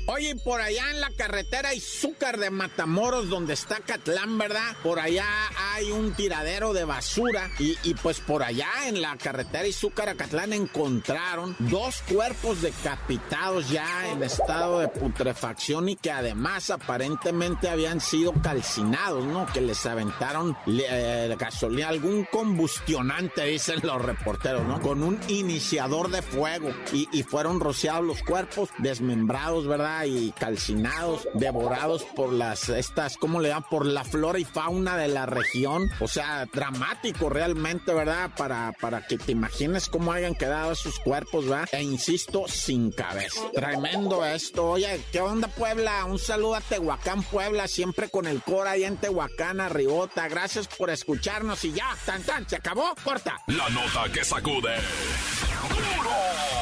Oye, 0.08 0.36
por 0.36 0.62
allá 0.62 0.92
en 0.92 1.02
la 1.02 1.10
carretera 1.10 1.74
Izúcar 1.74 2.38
de 2.38 2.52
Matamoros, 2.52 3.28
donde 3.28 3.54
está 3.54 3.80
Catlán, 3.80 4.38
¿verdad? 4.38 4.76
Por 4.84 5.00
allá 5.00 5.26
hay 5.74 5.90
un 5.90 6.14
tiradero 6.14 6.74
de 6.74 6.86
basura 6.86 7.50
y, 7.58 7.96
pues 7.96 8.20
por 8.20 8.44
allá 8.44 8.70
en 8.86 9.02
la 9.02 9.18
carretera 9.18 9.66
Izúcar 9.66 10.10
a 10.10 10.16
Catlán 10.16 10.54
encontraron 10.54 11.56
dos 11.58 12.04
cuerpos 12.08 12.62
decapitados 12.62 13.68
ya 13.72 14.08
en 14.12 14.22
estado 14.22 14.80
de 14.80 14.90
putrefacción 14.90 15.90
y 15.90 15.96
que 15.96 16.12
además 16.12 16.70
aparentemente 16.70 17.68
habían 17.68 18.00
sido 18.00 18.32
calcinados, 18.44 19.26
¿no? 19.26 19.48
Que 19.48 19.62
les 19.62 19.84
aventaron 19.88 20.56
eh, 20.68 21.36
gasolina, 21.40 21.88
algún 21.88 22.26
combustionante, 22.26 23.44
dicen 23.46 23.80
los 23.82 24.00
reporteros, 24.00 24.68
¿no? 24.68 24.80
Con 24.82 25.02
un 25.02 25.20
iniciador 25.30 26.12
de 26.12 26.22
fuego 26.22 26.70
y, 26.94 27.10
y 27.12 27.24
fueron 27.24 27.60
rociados 27.60 28.06
los 28.06 28.22
cuerpos, 28.22 28.70
desmembrados, 28.78 29.68
¿verdad? 29.68 29.95
Y 30.04 30.34
calcinados, 30.38 31.28
devorados 31.34 32.04
por 32.04 32.34
las, 32.34 32.70
estas, 32.70 33.18
¿cómo 33.18 33.40
le 33.40 33.50
llaman? 33.50 33.70
Por 33.70 33.86
la 33.86 34.04
flora 34.04 34.40
y 34.40 34.46
fauna 34.46 34.98
de 34.98 35.08
la 35.08 35.26
región. 35.26 35.90
O 36.00 36.08
sea, 36.08 36.46
dramático 36.52 37.30
realmente, 37.30 37.94
¿verdad? 37.94 38.32
Para, 38.36 38.74
para 38.82 39.06
que 39.06 39.18
te 39.18 39.32
imagines 39.32 39.88
cómo 39.88 40.12
hayan 40.12 40.36
quedado 40.36 40.72
esos 40.72 41.00
cuerpos, 41.00 41.48
¿verdad? 41.48 41.70
E 41.72 41.84
insisto, 41.84 42.46
sin 42.48 42.92
cabeza. 42.92 43.42
Tremendo 43.54 44.26
esto. 44.26 44.72
Oye, 44.72 45.00
¿qué 45.12 45.22
onda, 45.22 45.48
Puebla? 45.48 46.06
Un 46.06 46.20
saludo 46.20 46.56
a 46.56 46.62
Tehuacán, 46.62 47.24
Puebla, 47.24 47.68
siempre 47.68 48.10
con 48.10 48.26
el 48.26 48.42
cora 48.42 48.72
ahí 48.72 48.84
en 48.84 48.98
Tehuacán, 48.98 49.62
arribota. 49.62 50.28
Gracias 50.28 50.68
por 50.68 50.90
escucharnos 50.90 51.64
y 51.66 51.74
ya, 51.74 51.96
tan 52.06 52.24
tan, 52.24 52.48
se 52.50 52.56
acabó, 52.56 52.94
corta. 53.04 53.38
La 53.48 53.70
nota 53.70 54.12
que 54.12 54.24
sacude. 54.24 54.76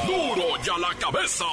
¡Duro! 0.05 0.35
¡Duro 0.35 0.63
ya 0.63 0.77
la 0.77 0.93
cabeza! 0.99 1.45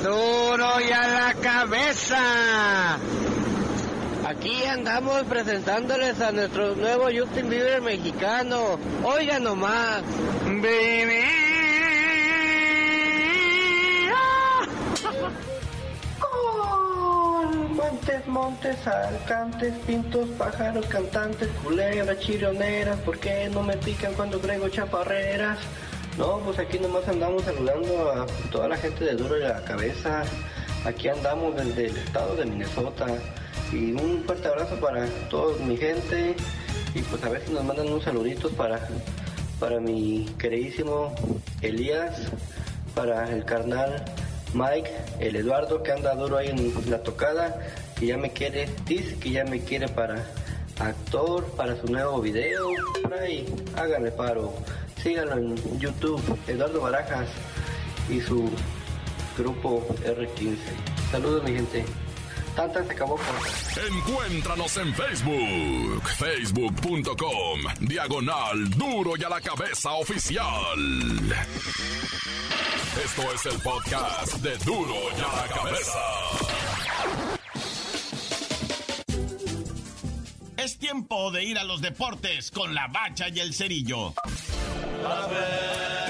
Duro 0.03 0.67
y 0.87 0.91
a 0.91 1.07
la 1.07 1.33
cabeza. 1.35 2.99
Aquí 4.25 4.63
andamos 4.63 5.23
presentándoles 5.23 6.21
a 6.21 6.31
nuestro 6.31 6.75
nuevo 6.75 7.09
Justin 7.13 7.49
Bieber 7.49 7.81
mexicano. 7.81 8.79
Oigan 9.03 9.43
nomás. 9.43 10.01
Baby. 10.45 11.23
Montes, 17.75 18.27
montes, 18.27 18.87
alcantes, 18.87 19.73
pintos, 19.85 20.29
pájaros, 20.37 20.85
cantantes, 20.87 21.49
culebras, 21.63 22.17
chironeras, 22.19 22.97
¿por 22.99 23.17
qué 23.19 23.49
no 23.53 23.61
me 23.61 23.75
pican 23.77 24.13
cuando 24.13 24.39
traigo 24.39 24.69
chaparreras? 24.69 25.59
No, 26.17 26.39
pues 26.39 26.59
aquí 26.59 26.79
nomás 26.79 27.07
andamos 27.07 27.43
saludando 27.43 28.11
a 28.11 28.25
toda 28.51 28.69
la 28.69 28.77
gente 28.77 29.03
de 29.03 29.15
Duro 29.15 29.35
de 29.35 29.49
la 29.49 29.63
Cabeza. 29.63 30.23
Aquí 30.85 31.09
andamos 31.09 31.55
desde 31.55 31.87
el 31.87 31.97
estado 31.97 32.35
de 32.35 32.45
Minnesota. 32.45 33.07
Y 33.73 33.93
un 33.93 34.23
fuerte 34.23 34.47
abrazo 34.47 34.75
para 34.75 35.07
toda 35.29 35.57
mi 35.65 35.75
gente. 35.75 36.35
Y 36.93 37.01
pues 37.01 37.23
a 37.23 37.29
ver 37.29 37.41
si 37.45 37.53
nos 37.53 37.63
mandan 37.63 37.91
un 37.91 38.01
saludito 38.01 38.49
para, 38.51 38.87
para 39.59 39.79
mi 39.79 40.27
queridísimo 40.37 41.13
Elías, 41.61 42.15
para 42.93 43.31
el 43.31 43.43
carnal 43.45 44.05
Mike, 44.53 44.91
el 45.19 45.35
Eduardo 45.35 45.81
que 45.81 45.91
anda 45.91 46.13
duro 46.13 46.37
ahí 46.37 46.49
en 46.49 46.91
la 46.91 47.01
tocada, 47.01 47.59
que 47.99 48.05
ya 48.05 48.17
me 48.17 48.31
quiere, 48.31 48.69
dice 48.85 49.17
que 49.17 49.31
ya 49.31 49.43
me 49.43 49.59
quiere 49.61 49.87
para 49.87 50.23
actor, 50.79 51.43
para 51.57 51.75
su 51.81 51.87
nuevo 51.87 52.21
video. 52.21 52.69
Por 53.01 53.13
ahí, 53.15 53.45
háganle 53.75 54.11
paro. 54.11 54.53
Síganlo 55.01 55.33
en 55.37 55.79
YouTube, 55.79 56.21
Eduardo 56.47 56.79
Barajas 56.79 57.27
y 58.07 58.21
su 58.21 58.49
grupo 59.35 59.83
R15. 60.05 60.57
Saludos 61.11 61.43
mi 61.43 61.53
gente. 61.53 61.83
Tanta 62.55 62.83
se 62.83 62.91
acabó 62.91 63.19
Encuéntranos 63.87 64.77
en 64.77 64.93
Facebook, 64.93 66.03
facebook.com, 66.17 67.59
diagonal 67.79 68.69
duro 68.71 69.13
y 69.17 69.23
a 69.23 69.29
la 69.29 69.41
cabeza 69.41 69.93
oficial. 69.93 70.77
Esto 73.03 73.33
es 73.33 73.45
el 73.47 73.59
podcast 73.61 74.33
de 74.35 74.55
duro 74.59 74.95
y 75.17 75.21
a 75.21 75.35
la 75.41 75.47
cabeza. 75.47 75.99
Es 80.57 80.77
tiempo 80.77 81.31
de 81.31 81.43
ir 81.43 81.57
a 81.57 81.63
los 81.63 81.81
deportes 81.81 82.51
con 82.51 82.75
la 82.75 82.87
bacha 82.87 83.29
y 83.29 83.39
el 83.39 83.53
cerillo. 83.53 84.13
A 85.05 85.27
ver. 85.27 86.02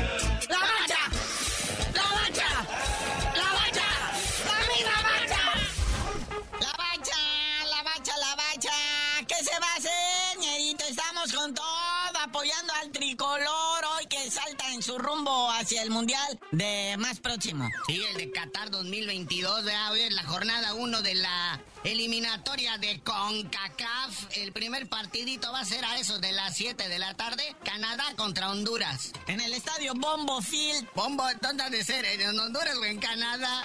Rumbo 15.84 15.84
hacia 15.84 15.84
el 15.84 15.90
Mundial 15.92 16.40
de 16.52 16.96
más 16.98 17.20
próximo. 17.20 17.70
Sí, 17.88 18.02
el 18.12 18.18
de 18.18 18.32
Qatar 18.32 18.70
2022, 18.72 19.66
de 19.66 19.76
hoy 19.92 20.02
es 20.02 20.14
la 20.14 20.24
jornada 20.24 20.74
1 20.74 21.02
de 21.02 21.16
la 21.16 21.60
eliminatoria 21.84 22.78
de 22.78 23.00
CONCACAF. 23.02 24.38
El 24.38 24.52
primer 24.52 24.88
partidito 24.88 25.52
va 25.52 25.60
a 25.60 25.66
ser 25.66 25.84
a 25.86 25.98
eso 25.98 26.20
de 26.20 26.32
las 26.32 26.56
7 26.56 26.88
de 26.88 27.00
la 27.00 27.14
tarde, 27.16 27.56
Canadá 27.64 28.06
contra 28.16 28.50
Honduras. 28.50 29.12
En 29.28 29.42
el 29.42 29.54
estadio 29.54 29.94
Bombo 29.96 30.42
Field. 30.42 30.88
Bombo, 30.96 31.26
¿dónde 31.42 31.70
de 31.70 31.84
ser? 31.84 32.06
¿En 32.06 32.40
Honduras 32.40 32.76
o 32.78 32.86
en 32.86 33.00
Canadá? 33.00 33.64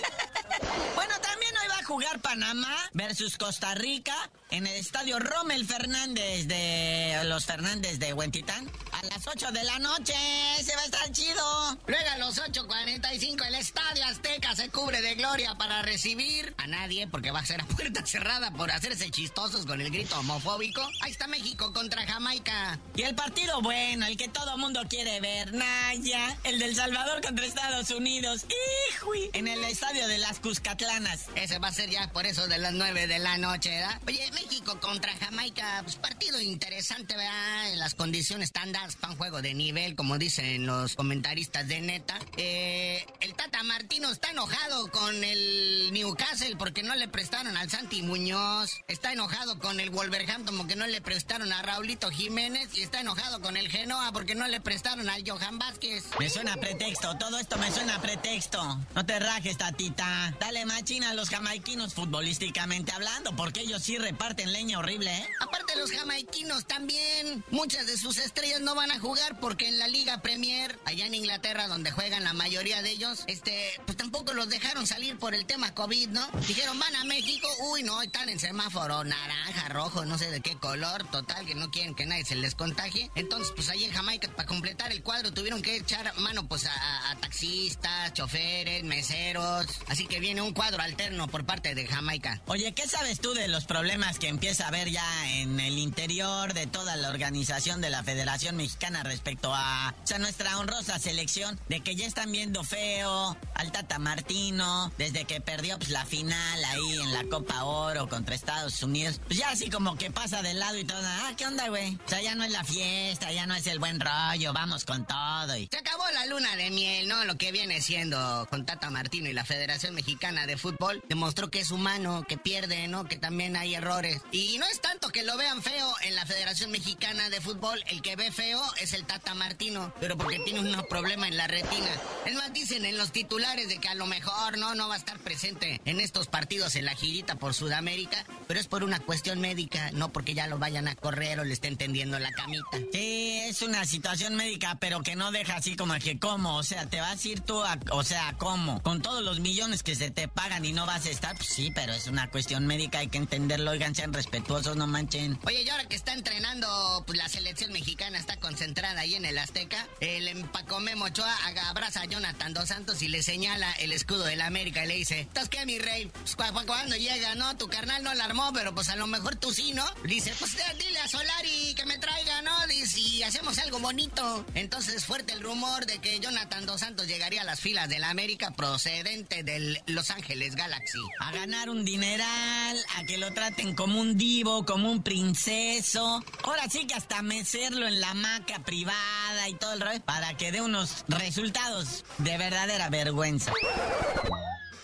bueno, 0.94 1.14
también 1.20 1.52
hoy 1.62 1.68
va 1.68 1.78
a 1.78 1.84
jugar 1.84 2.20
Panamá 2.20 2.76
versus 2.92 3.36
Costa 3.36 3.74
Rica 3.74 4.30
en 4.50 4.66
el 4.66 4.76
estadio 4.76 5.18
Rommel 5.18 5.66
Fernández 5.66 6.46
de 6.46 7.20
los 7.24 7.44
Fernández 7.46 7.98
de 7.98 8.12
Huentitán 8.12 8.70
a 8.92 9.02
las 9.06 9.26
8 9.26 9.52
de 9.52 9.64
la 9.64 9.78
noche. 9.78 10.14
Se 10.62 10.74
va 10.74 10.82
a 10.82 10.84
estar 10.84 11.12
chido. 11.12 11.78
Luego 11.86 12.10
a 12.10 12.18
los 12.18 12.38
8.45 12.38 13.46
el 13.46 13.54
estadio 13.54 14.04
Azteca 14.04 14.54
se 14.56 14.68
cubre 14.68 15.00
de 15.00 15.14
gloria 15.14 15.54
para 15.54 15.82
recibir 15.82 16.54
a 16.58 16.66
nadie 16.66 17.06
porque 17.06 17.30
va 17.30 17.40
a 17.40 17.46
ser 17.46 17.60
a 17.60 17.64
puerta 17.64 18.04
cerrada 18.04 18.50
por 18.50 18.70
hacerse 18.70 19.10
chistosos 19.10 19.66
con 19.66 19.80
el 19.80 19.90
grito 19.90 20.18
homofóbico. 20.18 20.82
Ahí 21.00 21.12
está 21.12 21.26
México 21.26 21.72
contra 21.72 22.06
Jamaica. 22.06 22.78
Y 22.94 23.02
el 23.02 23.14
partido 23.14 23.60
bueno, 23.62 24.06
el 24.06 24.16
que 24.16 24.28
todo 24.28 24.58
mundo 24.58 24.82
quiere 24.88 25.20
ver. 25.20 25.54
Naya, 25.54 26.36
el 26.44 26.58
del 26.58 26.74
Salvador 26.74 27.20
contra 27.22 27.46
Estados 27.46 27.90
Unidos. 27.90 28.44
¡Hijo! 28.44 29.10
En 29.32 29.48
el 29.48 29.62
estadio 29.64 30.08
de 30.08 30.18
las 30.18 30.40
Cuscatlanas. 30.40 31.26
Ese 31.34 31.58
va 31.58 31.68
a 31.68 31.72
ser 31.72 31.90
ya 31.90 32.10
por 32.12 32.26
eso 32.26 32.46
de 32.48 32.58
las 32.58 32.72
9 32.72 33.06
de 33.06 33.18
la 33.18 33.38
noche, 33.38 33.70
¿verdad? 33.70 34.00
Oye, 34.06 34.30
México 34.42 34.80
contra 34.80 35.12
Jamaica, 35.16 35.80
pues 35.82 35.96
partido 35.96 36.40
interesante, 36.40 37.14
¿verdad? 37.14 37.74
Las 37.74 37.94
condiciones 37.94 38.48
están 38.48 38.72
dadas 38.72 38.96
para 38.96 39.12
un 39.12 39.18
juego 39.18 39.42
de 39.42 39.52
nivel, 39.52 39.94
como 39.94 40.16
dicen 40.16 40.64
los 40.66 40.94
comentaristas 40.94 41.68
de 41.68 41.80
neta. 41.80 42.18
Eh, 42.38 43.04
el 43.20 43.34
Tata 43.34 43.62
Martino 43.62 44.10
está 44.10 44.30
enojado 44.30 44.90
con 44.90 45.22
el 45.22 45.90
Newcastle 45.92 46.56
porque 46.56 46.82
no 46.82 46.94
le 46.94 47.06
prestaron 47.06 47.54
al 47.56 47.68
Santi 47.70 48.00
Muñoz. 48.02 48.80
Está 48.88 49.12
enojado 49.12 49.58
con 49.58 49.78
el 49.78 49.90
Wolverhampton 49.90 50.56
porque 50.56 50.74
no 50.74 50.86
le 50.86 51.02
prestaron 51.02 51.52
a 51.52 51.60
Raulito 51.60 52.10
Jiménez. 52.10 52.70
Y 52.74 52.82
está 52.82 53.00
enojado 53.00 53.42
con 53.42 53.58
el 53.58 53.68
Genoa 53.68 54.10
porque 54.12 54.34
no 54.34 54.48
le 54.48 54.60
prestaron 54.60 55.10
al 55.10 55.22
Johan 55.28 55.58
Vázquez. 55.58 56.04
Me 56.18 56.30
suena 56.30 56.56
pretexto, 56.56 57.16
todo 57.18 57.38
esto 57.38 57.58
me 57.58 57.70
suena 57.70 58.00
pretexto. 58.00 58.80
No 58.94 59.04
te 59.04 59.18
rajes, 59.18 59.58
tatita. 59.58 60.34
sale 60.40 60.64
machina 60.64 61.10
a 61.10 61.14
los 61.14 61.28
jamaiquinos 61.28 61.92
futbolísticamente 61.92 62.92
hablando, 62.92 63.36
porque 63.36 63.60
ellos 63.60 63.82
sí 63.82 63.98
reparten 63.98 64.29
leña 64.36 64.78
horrible, 64.78 65.16
¿eh? 65.16 65.28
Aparte 65.40 65.76
los 65.76 65.90
jamaiquinos 65.90 66.66
también, 66.66 67.44
muchas 67.50 67.86
de 67.86 67.96
sus 67.96 68.18
estrellas 68.18 68.60
no 68.60 68.74
van 68.74 68.90
a 68.90 68.98
jugar 68.98 69.38
porque 69.40 69.68
en 69.68 69.78
la 69.78 69.88
Liga 69.88 70.22
Premier, 70.22 70.78
allá 70.84 71.06
en 71.06 71.14
Inglaterra, 71.14 71.68
donde 71.68 71.90
juegan 71.90 72.24
la 72.24 72.32
mayoría 72.32 72.82
de 72.82 72.90
ellos, 72.90 73.24
este, 73.26 73.80
pues 73.86 73.96
tampoco 73.96 74.32
los 74.32 74.48
dejaron 74.48 74.86
salir 74.86 75.18
por 75.18 75.34
el 75.34 75.46
tema 75.46 75.74
COVID, 75.74 76.08
¿no? 76.08 76.26
Dijeron, 76.46 76.78
van 76.78 76.96
a 76.96 77.04
México, 77.04 77.48
uy, 77.72 77.82
no, 77.82 78.02
están 78.02 78.28
en 78.28 78.38
semáforo 78.38 79.04
naranja, 79.04 79.68
rojo, 79.68 80.04
no 80.04 80.18
sé 80.18 80.30
de 80.30 80.40
qué 80.40 80.56
color, 80.56 81.08
total, 81.10 81.46
que 81.46 81.54
no 81.54 81.70
quieren 81.70 81.94
que 81.94 82.06
nadie 82.06 82.24
se 82.24 82.36
les 82.36 82.54
contagie. 82.54 83.10
Entonces, 83.14 83.52
pues 83.54 83.68
ahí 83.68 83.84
en 83.84 83.92
Jamaica, 83.92 84.28
para 84.34 84.46
completar 84.46 84.92
el 84.92 85.02
cuadro, 85.02 85.32
tuvieron 85.32 85.62
que 85.62 85.76
echar 85.76 86.16
mano, 86.18 86.46
pues, 86.48 86.66
a, 86.66 87.10
a 87.10 87.16
taxistas, 87.16 88.12
choferes, 88.12 88.84
meseros. 88.84 89.66
Así 89.88 90.06
que 90.06 90.20
viene 90.20 90.42
un 90.42 90.52
cuadro 90.52 90.82
alterno 90.82 91.28
por 91.28 91.44
parte 91.44 91.74
de 91.74 91.86
Jamaica. 91.86 92.42
Oye, 92.46 92.72
¿qué 92.72 92.86
sabes 92.88 93.20
tú 93.20 93.34
de 93.34 93.48
los 93.48 93.64
problemas 93.64 94.18
que 94.20 94.28
empieza 94.28 94.64
a 94.64 94.68
haber 94.68 94.90
ya 94.90 95.30
en 95.30 95.58
el 95.60 95.78
interior 95.78 96.52
de 96.52 96.66
toda 96.66 96.94
la 96.96 97.08
organización 97.08 97.80
de 97.80 97.88
la 97.88 98.04
Federación 98.04 98.54
Mexicana 98.56 99.02
respecto 99.02 99.52
a, 99.54 99.94
nuestra 100.18 100.58
honrosa 100.58 100.98
selección? 100.98 101.58
De 101.70 101.80
que 101.80 101.96
ya 101.96 102.06
están 102.06 102.30
viendo 102.30 102.62
feo 102.62 103.38
al 103.54 103.72
Tata 103.72 103.98
Martino, 103.98 104.92
desde 104.98 105.24
que 105.24 105.40
perdió 105.40 105.78
pues, 105.78 105.88
la 105.88 106.04
final 106.04 106.64
ahí 106.64 106.98
en 107.00 107.12
la 107.14 107.24
Copa 107.24 107.64
Oro 107.64 108.08
contra 108.08 108.34
Estados 108.34 108.82
Unidos. 108.82 109.20
Pues 109.26 109.38
ya 109.38 109.48
así 109.48 109.70
como 109.70 109.96
que 109.96 110.10
pasa 110.10 110.42
de 110.42 110.52
lado 110.52 110.76
y 110.76 110.84
todo. 110.84 111.00
Ah, 111.02 111.32
¿qué 111.38 111.46
onda, 111.46 111.68
güey? 111.68 111.94
O 112.04 112.08
sea, 112.08 112.20
ya 112.20 112.34
no 112.34 112.44
es 112.44 112.50
la 112.50 112.64
fiesta, 112.64 113.32
ya 113.32 113.46
no 113.46 113.54
es 113.54 113.66
el 113.66 113.78
buen 113.78 113.98
rollo, 113.98 114.52
vamos 114.52 114.84
con 114.84 115.06
todo. 115.06 115.56
Y... 115.56 115.68
Se 115.70 115.78
acabó 115.78 116.04
la 116.12 116.26
luna 116.26 116.54
de 116.56 116.70
miel, 116.70 117.08
¿no? 117.08 117.24
Lo 117.24 117.38
que 117.38 117.52
viene 117.52 117.80
siendo 117.80 118.46
con 118.50 118.66
Tata 118.66 118.90
Martino 118.90 119.30
y 119.30 119.32
la 119.32 119.46
Federación 119.46 119.94
Mexicana 119.94 120.46
de 120.46 120.58
Fútbol 120.58 121.02
demostró 121.08 121.50
que 121.50 121.60
es 121.60 121.70
humano, 121.70 122.24
que 122.28 122.36
pierde, 122.36 122.86
¿no? 122.88 123.04
Que 123.04 123.16
también 123.16 123.56
hay 123.56 123.74
errores. 123.74 124.09
Y 124.32 124.58
no 124.58 124.66
es 124.66 124.80
tanto 124.80 125.10
que 125.10 125.22
lo 125.22 125.36
vean 125.36 125.62
feo 125.62 125.92
en 126.02 126.14
la 126.14 126.26
Federación 126.26 126.70
Mexicana 126.70 127.30
de 127.30 127.40
Fútbol, 127.40 127.82
el 127.88 128.02
que 128.02 128.16
ve 128.16 128.30
feo 128.32 128.62
es 128.80 128.92
el 128.92 129.04
Tata 129.04 129.34
Martino, 129.34 129.92
pero 130.00 130.16
porque 130.16 130.38
tiene 130.40 130.60
unos 130.60 130.86
problemas 130.86 131.28
en 131.28 131.36
la 131.36 131.46
retina. 131.46 131.90
Es 132.26 132.34
más, 132.34 132.52
dicen 132.52 132.84
en 132.84 132.96
los 132.96 133.12
titulares 133.12 133.68
de 133.68 133.78
que 133.78 133.88
a 133.88 133.94
lo 133.94 134.06
mejor 134.06 134.58
no, 134.58 134.74
no 134.74 134.88
va 134.88 134.94
a 134.94 134.98
estar 134.98 135.18
presente 135.18 135.80
en 135.84 136.00
estos 136.00 136.26
partidos 136.26 136.76
en 136.76 136.84
la 136.84 136.94
girita 136.94 137.36
por 137.36 137.54
Sudamérica, 137.54 138.24
pero 138.46 138.60
es 138.60 138.66
por 138.66 138.84
una 138.84 139.00
cuestión 139.00 139.40
médica, 139.40 139.90
no 139.92 140.12
porque 140.12 140.34
ya 140.34 140.46
lo 140.46 140.58
vayan 140.58 140.88
a 140.88 140.96
correr 140.96 141.40
o 141.40 141.44
le 141.44 141.52
estén 141.52 141.76
tendiendo 141.76 142.18
la 142.18 142.30
camita. 142.32 142.78
Sí, 142.92 143.40
es 143.44 143.62
una 143.62 143.84
situación 143.84 144.36
médica, 144.36 144.76
pero 144.80 145.02
que 145.02 145.16
no 145.16 145.32
deja 145.32 145.56
así 145.56 145.76
como 145.76 145.94
que 145.94 146.18
cómo, 146.18 146.56
o 146.56 146.62
sea, 146.62 146.86
te 146.86 147.00
vas 147.00 147.24
a 147.24 147.28
ir 147.28 147.40
tú 147.40 147.62
a, 147.62 147.78
o 147.90 148.02
sea, 148.04 148.34
¿cómo? 148.38 148.82
Con 148.82 149.02
todos 149.02 149.22
los 149.22 149.40
millones 149.40 149.82
que 149.82 149.94
se 149.94 150.10
te 150.10 150.28
pagan 150.28 150.64
y 150.64 150.72
no 150.72 150.86
vas 150.86 151.06
a 151.06 151.10
estar, 151.10 151.36
pues 151.36 151.48
sí, 151.48 151.70
pero 151.74 151.92
es 151.92 152.06
una 152.06 152.30
cuestión 152.30 152.66
médica, 152.66 152.98
hay 152.98 153.08
que 153.08 153.18
entenderlo, 153.18 153.70
oigan, 153.70 153.94
sean 154.00 154.14
respetuosos, 154.14 154.76
no 154.76 154.86
manchen. 154.86 155.38
Oye, 155.44 155.60
y 155.60 155.68
ahora 155.68 155.84
que 155.84 155.94
está 155.94 156.14
entrenando, 156.14 157.04
pues 157.06 157.18
la 157.18 157.28
selección 157.28 157.70
mexicana 157.70 158.16
está 158.16 158.38
concentrada 158.38 159.02
ahí 159.02 159.14
en 159.14 159.26
el 159.26 159.36
Azteca, 159.36 159.86
el 160.00 160.26
empacome 160.26 160.96
Mochoa 160.96 161.36
abraza 161.68 162.00
a 162.00 162.04
Jonathan 162.06 162.54
Dos 162.54 162.68
Santos 162.68 163.02
y 163.02 163.08
le 163.08 163.22
señala 163.22 163.70
el 163.72 163.92
escudo 163.92 164.24
de 164.24 164.36
la 164.36 164.46
América 164.46 164.82
y 164.86 164.88
le 164.88 164.94
dice, 164.94 165.20
¿estás 165.20 165.50
qué, 165.50 165.66
mi 165.66 165.78
rey? 165.78 166.06
Pues 166.06 166.34
cuando 166.34 166.96
llega, 166.96 167.34
¿no? 167.34 167.58
Tu 167.58 167.68
carnal 167.68 168.02
no 168.02 168.14
la 168.14 168.24
armó, 168.24 168.50
pero 168.54 168.74
pues 168.74 168.88
a 168.88 168.96
lo 168.96 169.06
mejor 169.06 169.36
tú 169.36 169.52
sí, 169.52 169.74
¿no? 169.74 169.84
Dice, 170.04 170.32
pues 170.38 170.56
dile 170.78 170.98
a 171.00 171.08
Solari 171.08 171.74
que 171.74 171.84
me 171.84 171.98
traiga, 171.98 172.40
¿no? 172.40 172.66
Dice, 172.68 173.00
y 173.00 173.22
hacemos 173.22 173.58
algo 173.58 173.80
bonito. 173.80 174.46
Entonces 174.54 175.04
fuerte 175.04 175.34
el 175.34 175.42
rumor 175.42 175.84
de 175.84 175.98
que 175.98 176.20
Jonathan 176.20 176.64
Dos 176.64 176.80
Santos 176.80 177.06
llegaría 177.06 177.42
a 177.42 177.44
las 177.44 177.60
filas 177.60 177.90
de 177.90 177.98
la 177.98 178.08
América 178.08 178.52
procedente 178.52 179.42
del 179.42 179.78
Los 179.84 180.10
Ángeles 180.10 180.56
Galaxy. 180.56 180.98
A 181.20 181.32
ganar 181.32 181.68
un 181.68 181.84
dineral, 181.84 182.78
a 182.96 183.04
que 183.04 183.18
lo 183.18 183.34
traten 183.34 183.74
como 183.80 183.98
un 183.98 184.18
divo, 184.18 184.66
como 184.66 184.90
un 184.92 185.02
princeso. 185.02 186.22
Ahora 186.44 186.68
sí 186.68 186.86
que 186.86 186.92
hasta 186.92 187.22
mecerlo 187.22 187.88
en 187.88 187.98
la 187.98 188.10
hamaca 188.10 188.58
privada 188.62 189.48
y 189.48 189.54
todo 189.54 189.72
el 189.72 189.80
rollo 189.80 190.02
para 190.02 190.36
que 190.36 190.52
dé 190.52 190.60
unos 190.60 191.02
resultados 191.08 192.04
de 192.18 192.36
verdadera 192.36 192.90
vergüenza. 192.90 193.54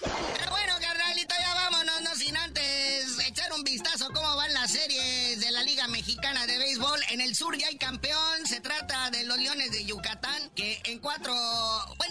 Pero 0.00 0.50
bueno, 0.50 0.72
carnalito, 0.80 1.34
ya 1.38 1.54
vámonos, 1.54 2.00
no 2.04 2.14
sin 2.14 2.38
antes 2.38 3.18
echar 3.26 3.52
un 3.52 3.64
vistazo 3.64 4.08
cómo 4.14 4.34
van 4.34 4.54
las 4.54 4.70
series 4.70 5.40
de 5.40 5.50
la 5.50 5.62
Liga 5.62 5.86
Mexicana 5.88 6.46
de 6.46 6.56
Béisbol. 6.56 7.00
En 7.10 7.20
el 7.20 7.36
sur 7.36 7.54
ya 7.58 7.66
hay 7.66 7.76
campeón, 7.76 8.46
se 8.46 8.62
trata 8.62 9.10
de 9.10 9.24
los 9.24 9.36
Leones 9.36 9.72
de 9.72 9.84
Yucatán, 9.84 10.50
que 10.54 10.80
en 10.84 11.00
cuatro, 11.00 11.34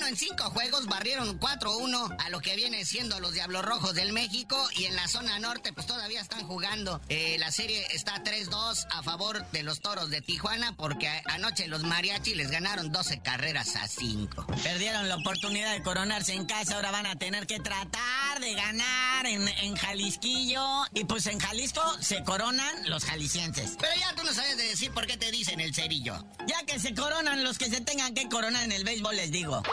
bueno, 0.06 0.10
en 0.10 0.18
cinco 0.18 0.50
juegos 0.52 0.86
barrieron 0.86 1.40
4-1 1.40 2.16
a 2.20 2.30
lo 2.30 2.40
que 2.40 2.56
viene 2.56 2.86
siendo 2.86 3.20
los 3.20 3.34
Diablos 3.34 3.64
Rojos 3.66 3.94
del 3.96 4.14
México. 4.14 4.56
Y 4.76 4.86
en 4.86 4.96
la 4.96 5.08
zona 5.08 5.40
norte, 5.40 5.74
pues 5.74 5.88
todavía 5.88 6.22
están 6.22 6.46
jugando. 6.46 7.02
Eh, 7.10 7.38
la 7.40 7.52
serie 7.52 7.86
está 7.92 8.24
3-2 8.24 8.88
a 8.92 9.04
favor 9.04 9.50
de 9.52 9.64
los 9.64 9.82
Toros 9.82 10.10
de 10.10 10.22
Tijuana, 10.22 10.76
porque 10.76 11.10
anoche 11.26 11.68
los 11.68 11.84
Mariachi 11.84 12.36
les 12.36 12.52
ganaron 12.52 12.92
12 12.92 13.22
carreras 13.22 13.76
a 13.76 13.88
5. 13.88 14.46
Perdieron 14.64 15.10
la 15.10 15.16
oportunidad 15.16 15.74
de 15.74 15.82
coronarse 15.82 16.34
en 16.34 16.46
casa, 16.46 16.76
ahora 16.76 16.92
van 16.92 17.06
a 17.06 17.16
tener 17.16 17.48
que 17.48 17.60
tratar 17.60 18.40
de 18.40 18.54
ganar 18.54 19.26
en, 19.26 19.48
en 19.48 19.76
Jalisquillo. 19.76 20.86
Y 20.94 21.06
pues 21.06 21.26
en 21.28 21.40
Jalisco 21.40 21.82
se 22.00 22.24
coronan 22.24 22.90
los 22.90 23.06
jaliscienses. 23.06 23.78
Pero 23.80 23.94
ya 24.00 24.14
tú 24.16 24.24
no 24.24 24.34
sabes 24.34 24.58
de 24.58 24.64
decir 24.64 24.92
por 24.92 25.08
qué 25.08 25.18
te 25.18 25.32
dicen 25.32 25.60
el 25.60 25.74
cerillo. 25.74 26.26
Ya 26.48 26.64
que 26.66 26.80
se 26.80 26.94
coronan 26.94 27.44
los 27.44 27.58
que 27.58 27.70
se 27.70 27.82
tengan 27.82 28.14
que 28.14 28.30
coronar 28.30 28.64
en 28.66 28.72
el 28.72 28.84
béisbol, 28.84 29.16
les 29.16 29.32
digo. 29.32 29.64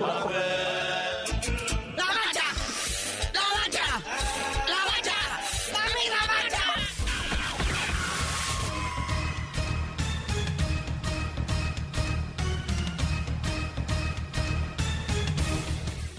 ¡La 0.00 0.57